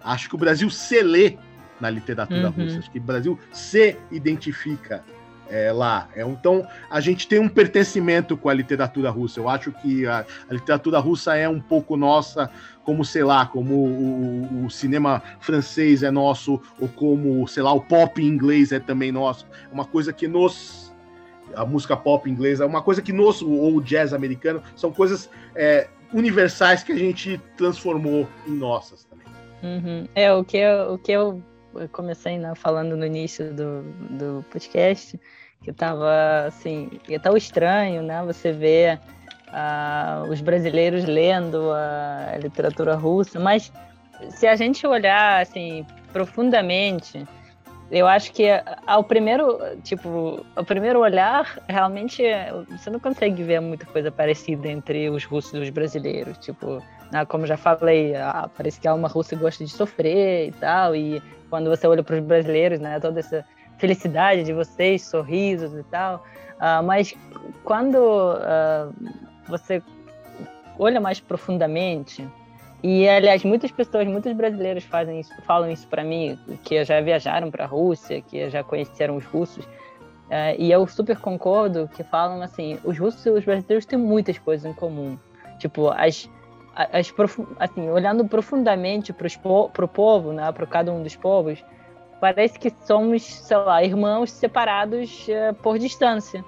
[0.03, 1.37] Acho que o Brasil se lê
[1.79, 2.65] na literatura uhum.
[2.65, 2.79] russa.
[2.79, 5.03] Acho que o Brasil se identifica
[5.49, 6.07] é, lá.
[6.15, 9.39] É, então, a gente tem um pertencimento com a literatura russa.
[9.39, 12.49] Eu acho que a, a literatura russa é um pouco nossa,
[12.83, 17.81] como, sei lá, como o, o, cinema francês é nosso, ou como, sei lá, o
[17.81, 19.45] pop inglês é também nosso.
[19.69, 20.89] É uma coisa que nos
[21.55, 25.87] a música pop inglesa, uma coisa que nos, ou o jazz americano, são coisas é,
[26.13, 29.25] universais que a gente transformou em nossas também.
[29.63, 30.07] Uhum.
[30.15, 31.43] É, o que o que eu
[31.87, 35.19] comecei né, falando no início do, do podcast,
[35.63, 38.99] que tava assim, é tão estranho, né, você ver
[39.49, 43.71] uh, os brasileiros lendo a literatura russa, mas
[44.29, 47.25] se a gente olhar, assim, profundamente,
[47.91, 48.45] eu acho que
[48.85, 52.21] ao primeiro, tipo, ao primeiro olhar, realmente
[52.69, 56.37] você não consegue ver muita coisa parecida entre os russos e os brasileiros.
[56.37, 60.51] Tipo, né, como já falei, ah, parece que a alma russa gosta de sofrer e
[60.51, 60.95] tal.
[60.95, 63.45] E quando você olha para os brasileiros, né, toda essa
[63.77, 66.23] felicidade de vocês, sorrisos e tal.
[66.57, 67.15] Uh, mas
[67.63, 68.93] quando uh,
[69.47, 69.81] você
[70.77, 72.27] olha mais profundamente,
[72.81, 77.51] e, aliás, muitas pessoas, muitos brasileiros fazem isso, falam isso para mim, que já viajaram
[77.51, 79.65] para a Rússia, que já conheceram os russos.
[79.65, 84.37] Uh, e eu super concordo que falam assim, os russos e os brasileiros têm muitas
[84.37, 85.17] coisas em comum.
[85.57, 86.29] Tipo, as,
[86.91, 87.13] as
[87.59, 89.27] assim, olhando profundamente para
[89.85, 91.63] o povo, né, para cada um dos povos,
[92.21, 96.43] parece que somos, sei lá, irmãos separados uh, por distância.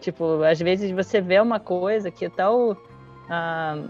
[0.00, 2.76] Tipo, às vezes você vê uma coisa que é tal uh,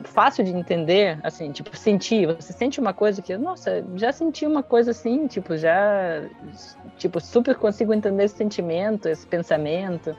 [0.05, 2.27] fácil de entender, assim, tipo, sentir.
[2.27, 6.23] Você sente uma coisa que, nossa, já senti uma coisa assim, tipo, já,
[6.97, 10.16] tipo, super consigo entender esse sentimento, esse pensamento.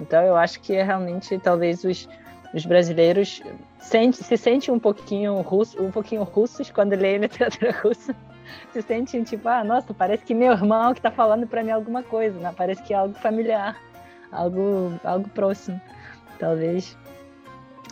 [0.00, 2.08] Então, eu acho que é realmente, talvez, os,
[2.56, 3.42] os brasileiros
[3.78, 8.16] sente, se sentem um pouquinho russo, um pouquinho russos quando leem literatura russa.
[8.72, 12.02] Se sentem tipo, ah, nossa, parece que meu irmão que está falando para mim alguma
[12.02, 12.54] coisa, né?
[12.56, 13.76] Parece que é algo familiar,
[14.32, 15.78] algo, algo próximo.
[16.38, 16.96] Talvez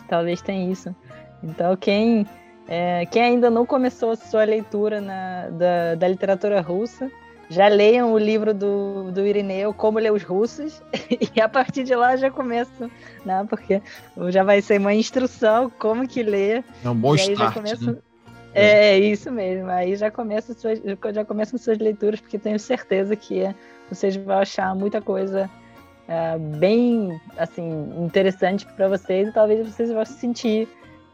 [0.07, 0.95] talvez tenha isso.
[1.43, 2.25] Então, quem,
[2.67, 7.11] é, quem ainda não começou a sua leitura na, da, da literatura russa,
[7.49, 10.81] já leiam o livro do, do Irineu, Como Ler os Russos,
[11.35, 12.89] e a partir de lá já começa,
[13.25, 13.45] né?
[13.49, 13.81] Porque
[14.29, 16.63] já vai ser uma instrução como que ler.
[16.83, 17.91] É um bom start, começa...
[17.91, 17.97] né?
[18.53, 19.69] É, é, isso mesmo.
[19.69, 20.81] Aí já começa suas,
[21.13, 23.53] já começam suas leituras, porque tenho certeza que
[23.89, 25.49] vocês vão achar muita coisa
[26.07, 30.69] é, bem assim interessante para vocês e talvez vocês vão se sentir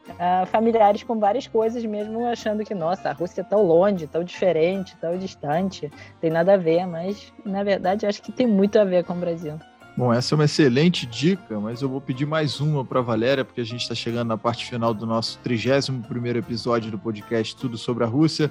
[0.09, 4.23] uh, familiares com várias coisas, mesmo achando que, nossa, a Rússia é tão longe, tão
[4.23, 8.83] diferente, tão distante, tem nada a ver, mas na verdade acho que tem muito a
[8.83, 9.59] ver com o Brasil.
[9.95, 13.59] Bom, essa é uma excelente dica, mas eu vou pedir mais uma para Valéria, porque
[13.59, 16.01] a gente está chegando na parte final do nosso 31
[16.37, 18.49] episódio do podcast Tudo sobre a Rússia.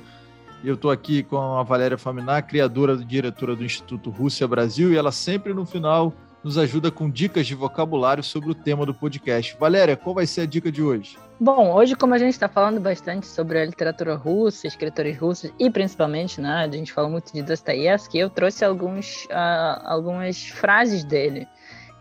[0.63, 4.97] Eu estou aqui com a Valéria Faminar, criadora e diretora do Instituto Rússia Brasil, e
[4.97, 9.57] ela sempre no final nos ajuda com dicas de vocabulário sobre o tema do podcast.
[9.59, 11.19] Valéria, qual vai ser a dica de hoje?
[11.39, 15.71] Bom, hoje, como a gente está falando bastante sobre a literatura russa, escritores russos e
[15.71, 21.47] principalmente, né, a gente fala muito de Dostoiévski, eu trouxe alguns, uh, algumas frases dele,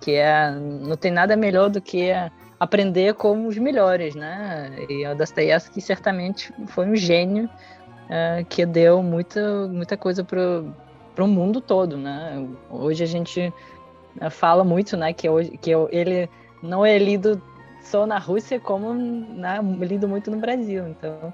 [0.02, 2.12] que é não tem nada melhor do que
[2.60, 4.72] aprender com os melhores, né?
[4.90, 11.28] E o Dostoiévski certamente foi um gênio uh, que deu muita, muita coisa para o
[11.28, 12.46] mundo todo, né?
[12.70, 13.54] Hoje a gente
[14.31, 16.29] fala muito, né, que, hoje, que ele
[16.63, 17.41] não é lido
[17.83, 20.89] só na Rússia, como né, lido muito no Brasil.
[20.89, 21.33] Então,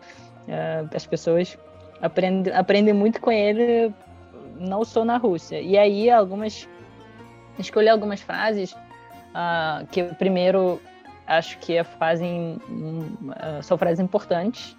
[0.48, 1.57] uh, as pessoas
[2.02, 3.94] aprendem, aprendem muito com ele,
[4.59, 5.61] não só na Rússia.
[5.61, 6.69] E aí, algumas.
[7.59, 10.81] Escolhi algumas frases uh, que, primeiro,
[11.27, 14.77] acho que fazem, uh, são frases importantes.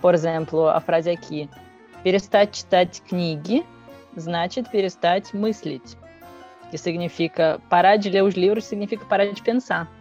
[0.00, 1.48] por exemplo, a frase aqui:
[2.02, 3.64] Перестать читать книги
[4.16, 5.96] значит перестать мыслить
[6.71, 9.91] que significa parar de ler os livros, significa parar de pensar.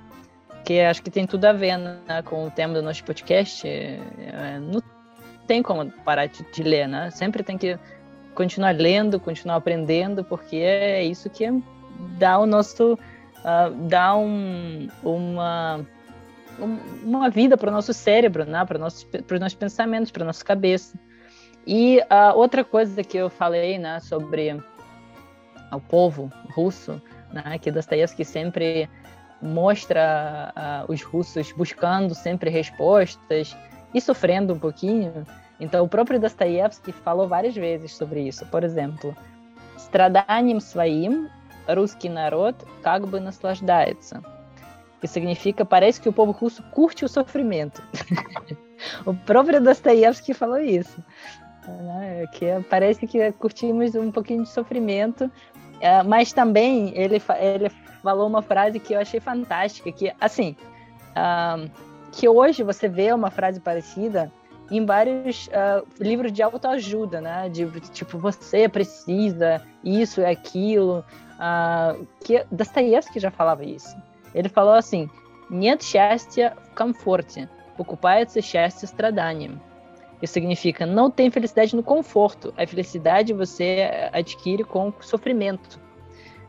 [0.65, 3.67] Que acho que tem tudo a ver né, com o tema do nosso podcast.
[3.67, 4.81] É, é, não
[5.49, 7.11] tem como parar de, de, ler, né?
[7.11, 7.77] Sempre tem que
[8.35, 11.45] continuar lendo, continuar aprendendo, porque é isso que
[12.19, 12.95] dá o nosso.
[13.41, 15.85] Uh, dá um, uma,
[17.03, 18.65] uma vida para o nosso cérebro, né?
[18.67, 20.97] para os nossos pensamentos, para nossa cabeça.
[21.67, 24.61] E uh, outra coisa que eu falei né, sobre
[25.72, 27.02] ao povo russo,
[27.32, 28.90] né, que Dostoiévski sempre
[29.42, 33.56] mostra uh, os russos buscando sempre respostas
[33.94, 35.26] e sofrendo um pouquinho.
[35.60, 38.46] Então, o próprio Dostoiévski falou várias vezes sobre isso.
[38.48, 39.16] Por exemplo,
[39.78, 41.30] страданием своим
[41.68, 44.22] русский народ как бы наслаждается.
[45.02, 47.82] Que significa, parece que o povo russo curte o sofrimento.
[49.06, 51.04] o próprio Dostoiévski falou isso.
[51.68, 52.26] Né?
[52.34, 55.32] Que parece que curtimos um pouquinho de sofrimento,
[55.80, 57.70] é, mas também ele, ele
[58.02, 60.56] falou uma frase que eu achei fantástica, que assim,
[61.12, 61.70] uh,
[62.12, 64.32] que hoje você vê uma frase parecida
[64.72, 67.50] em vários uh, livros de autoajuda, né?
[67.50, 71.04] De tipo, você precisa isso e aquilo.
[71.36, 73.96] Uh, que Dostoiévski já falava isso.
[74.34, 75.10] Ele falou assim:
[75.50, 79.60] Нет счастья в комфорте, покупается счастье страданием.
[80.23, 82.53] Isso significa não tem felicidade no conforto.
[82.57, 85.81] A felicidade você adquire com sofrimento.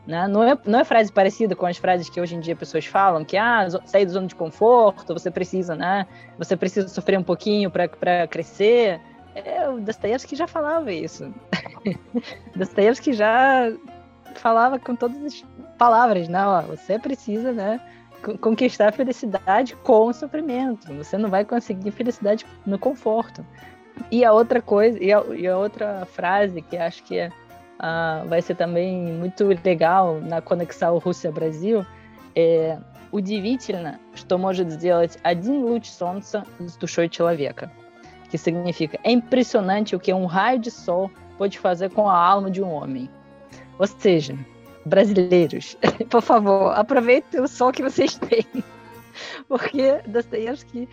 [0.06, 0.26] Né?
[0.26, 3.24] Não, é, não é frase parecida com as frases que hoje em dia pessoas falam,
[3.24, 6.06] que ah, sair da zona de conforto, você precisa, né?
[6.38, 9.00] Você precisa sofrer um pouquinho para crescer.
[9.34, 11.32] É, o Dostoiévski já falava isso.
[12.56, 13.72] Dostoiévski já
[14.34, 15.44] falava com todas as
[15.78, 16.44] palavras, né?
[16.44, 17.80] Ó, você precisa, né?
[18.41, 20.93] conquistar a felicidade com o sofrimento.
[20.95, 23.45] Você não vai conseguir felicidade no conforto.
[24.11, 28.27] E a outra coisa, e a, e a outra frase que acho que é, uh,
[28.27, 31.85] vai ser também muito legal na conexão Rússia-Brasil
[32.35, 32.77] é
[33.11, 37.71] Удивительно, что может сделать один луч солнца с душой человека.
[38.29, 42.51] Que significa, é impressionante o que um raio de sol pode fazer com a alma
[42.51, 43.09] de um homem.
[43.79, 44.37] Ou seja,
[44.84, 45.76] brasileiros,
[46.10, 48.46] por favor, aproveitem o sol que vocês têm.
[49.48, 50.88] Porque Dostoiévski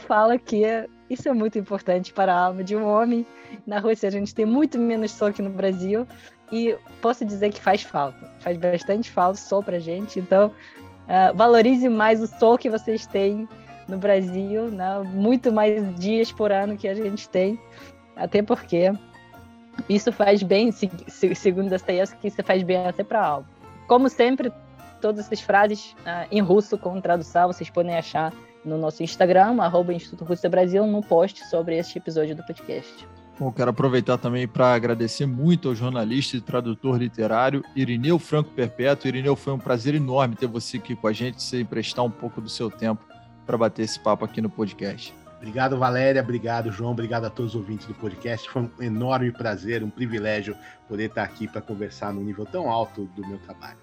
[0.00, 0.64] fala que
[1.08, 3.26] isso é muito importante para a alma de um homem.
[3.66, 6.06] Na Rússia a gente tem muito menos sol que no Brasil
[6.50, 8.30] e posso dizer que faz falta.
[8.40, 10.18] Faz bastante falta sol para gente.
[10.18, 13.48] Então, uh, valorize mais o sol que vocês têm
[13.88, 15.02] no Brasil, né?
[15.12, 17.58] muito mais dias por ano que a gente tem.
[18.14, 18.92] Até porque
[19.88, 23.48] isso faz bem, segundo Dostoiévski, isso faz bem até para a alma.
[23.86, 24.52] Como sempre,
[25.00, 28.32] todas essas frases uh, em russo com tradução vocês podem achar
[28.64, 33.06] no nosso Instagram, arroba Instituto Rússia Brasil, no post sobre este episódio do podcast.
[33.38, 39.08] Bom, quero aproveitar também para agradecer muito ao jornalista e tradutor literário Irineu Franco Perpétuo.
[39.08, 42.40] Irineu, foi um prazer enorme ter você aqui com a gente, se emprestar um pouco
[42.40, 43.04] do seu tempo
[43.44, 45.12] para bater esse papo aqui no podcast.
[45.42, 46.22] Obrigado, Valéria.
[46.22, 46.92] Obrigado, João.
[46.92, 48.48] Obrigado a todos os ouvintes do podcast.
[48.48, 50.56] Foi um enorme prazer, um privilégio
[50.88, 53.76] poder estar aqui para conversar num nível tão alto do meu trabalho.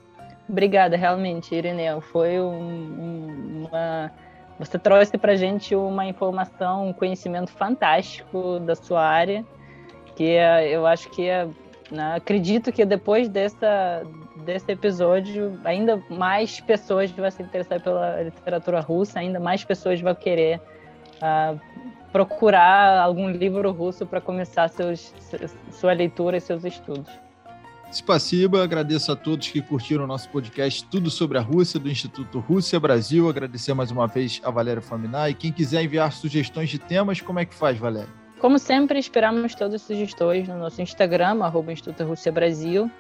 [0.48, 2.00] Obrigada, realmente, Irineu.
[2.00, 4.10] Foi um, uma.
[4.58, 9.46] Você trouxe para gente uma informação, um conhecimento fantástico da sua área,
[10.16, 10.38] que
[10.72, 11.30] eu acho que
[11.92, 12.16] Né?
[12.16, 14.04] Acredito que depois dessa,
[14.46, 20.16] desse episódio, ainda mais pessoas vão se interessar pela literatura russa, ainda mais pessoas vão
[20.16, 20.62] querer
[21.22, 21.60] uh,
[22.12, 25.14] procurar algum livro russo para começar seus,
[25.72, 27.12] sua leitura e seus estudos.
[27.92, 32.40] Spasiba, agradeço a todos que curtiram o nosso podcast Tudo sobre a Rússia, do Instituto
[32.40, 33.28] Rússia Brasil.
[33.28, 35.30] Agradecer mais uma vez a Valéria Faminar.
[35.32, 38.10] E quem quiser enviar sugestões de temas, como é que faz, Valéria?
[38.40, 42.92] Como sempre, esperamos todas as sugestões no nosso Instagram, arroba Instituto Rússia Brasil.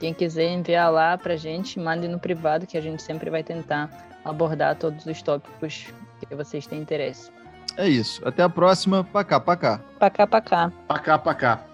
[0.00, 3.42] Quem quiser enviar lá para a gente, mande no privado, que a gente sempre vai
[3.42, 3.90] tentar
[4.24, 5.92] abordar todos os tópicos
[6.26, 7.30] que vocês têm interesse.
[7.78, 8.20] É isso.
[8.26, 9.04] Até a próxima.
[9.04, 9.80] Pacá, pacá.
[10.00, 10.72] Pacá, pacá.
[10.88, 11.64] Pacá, pacá.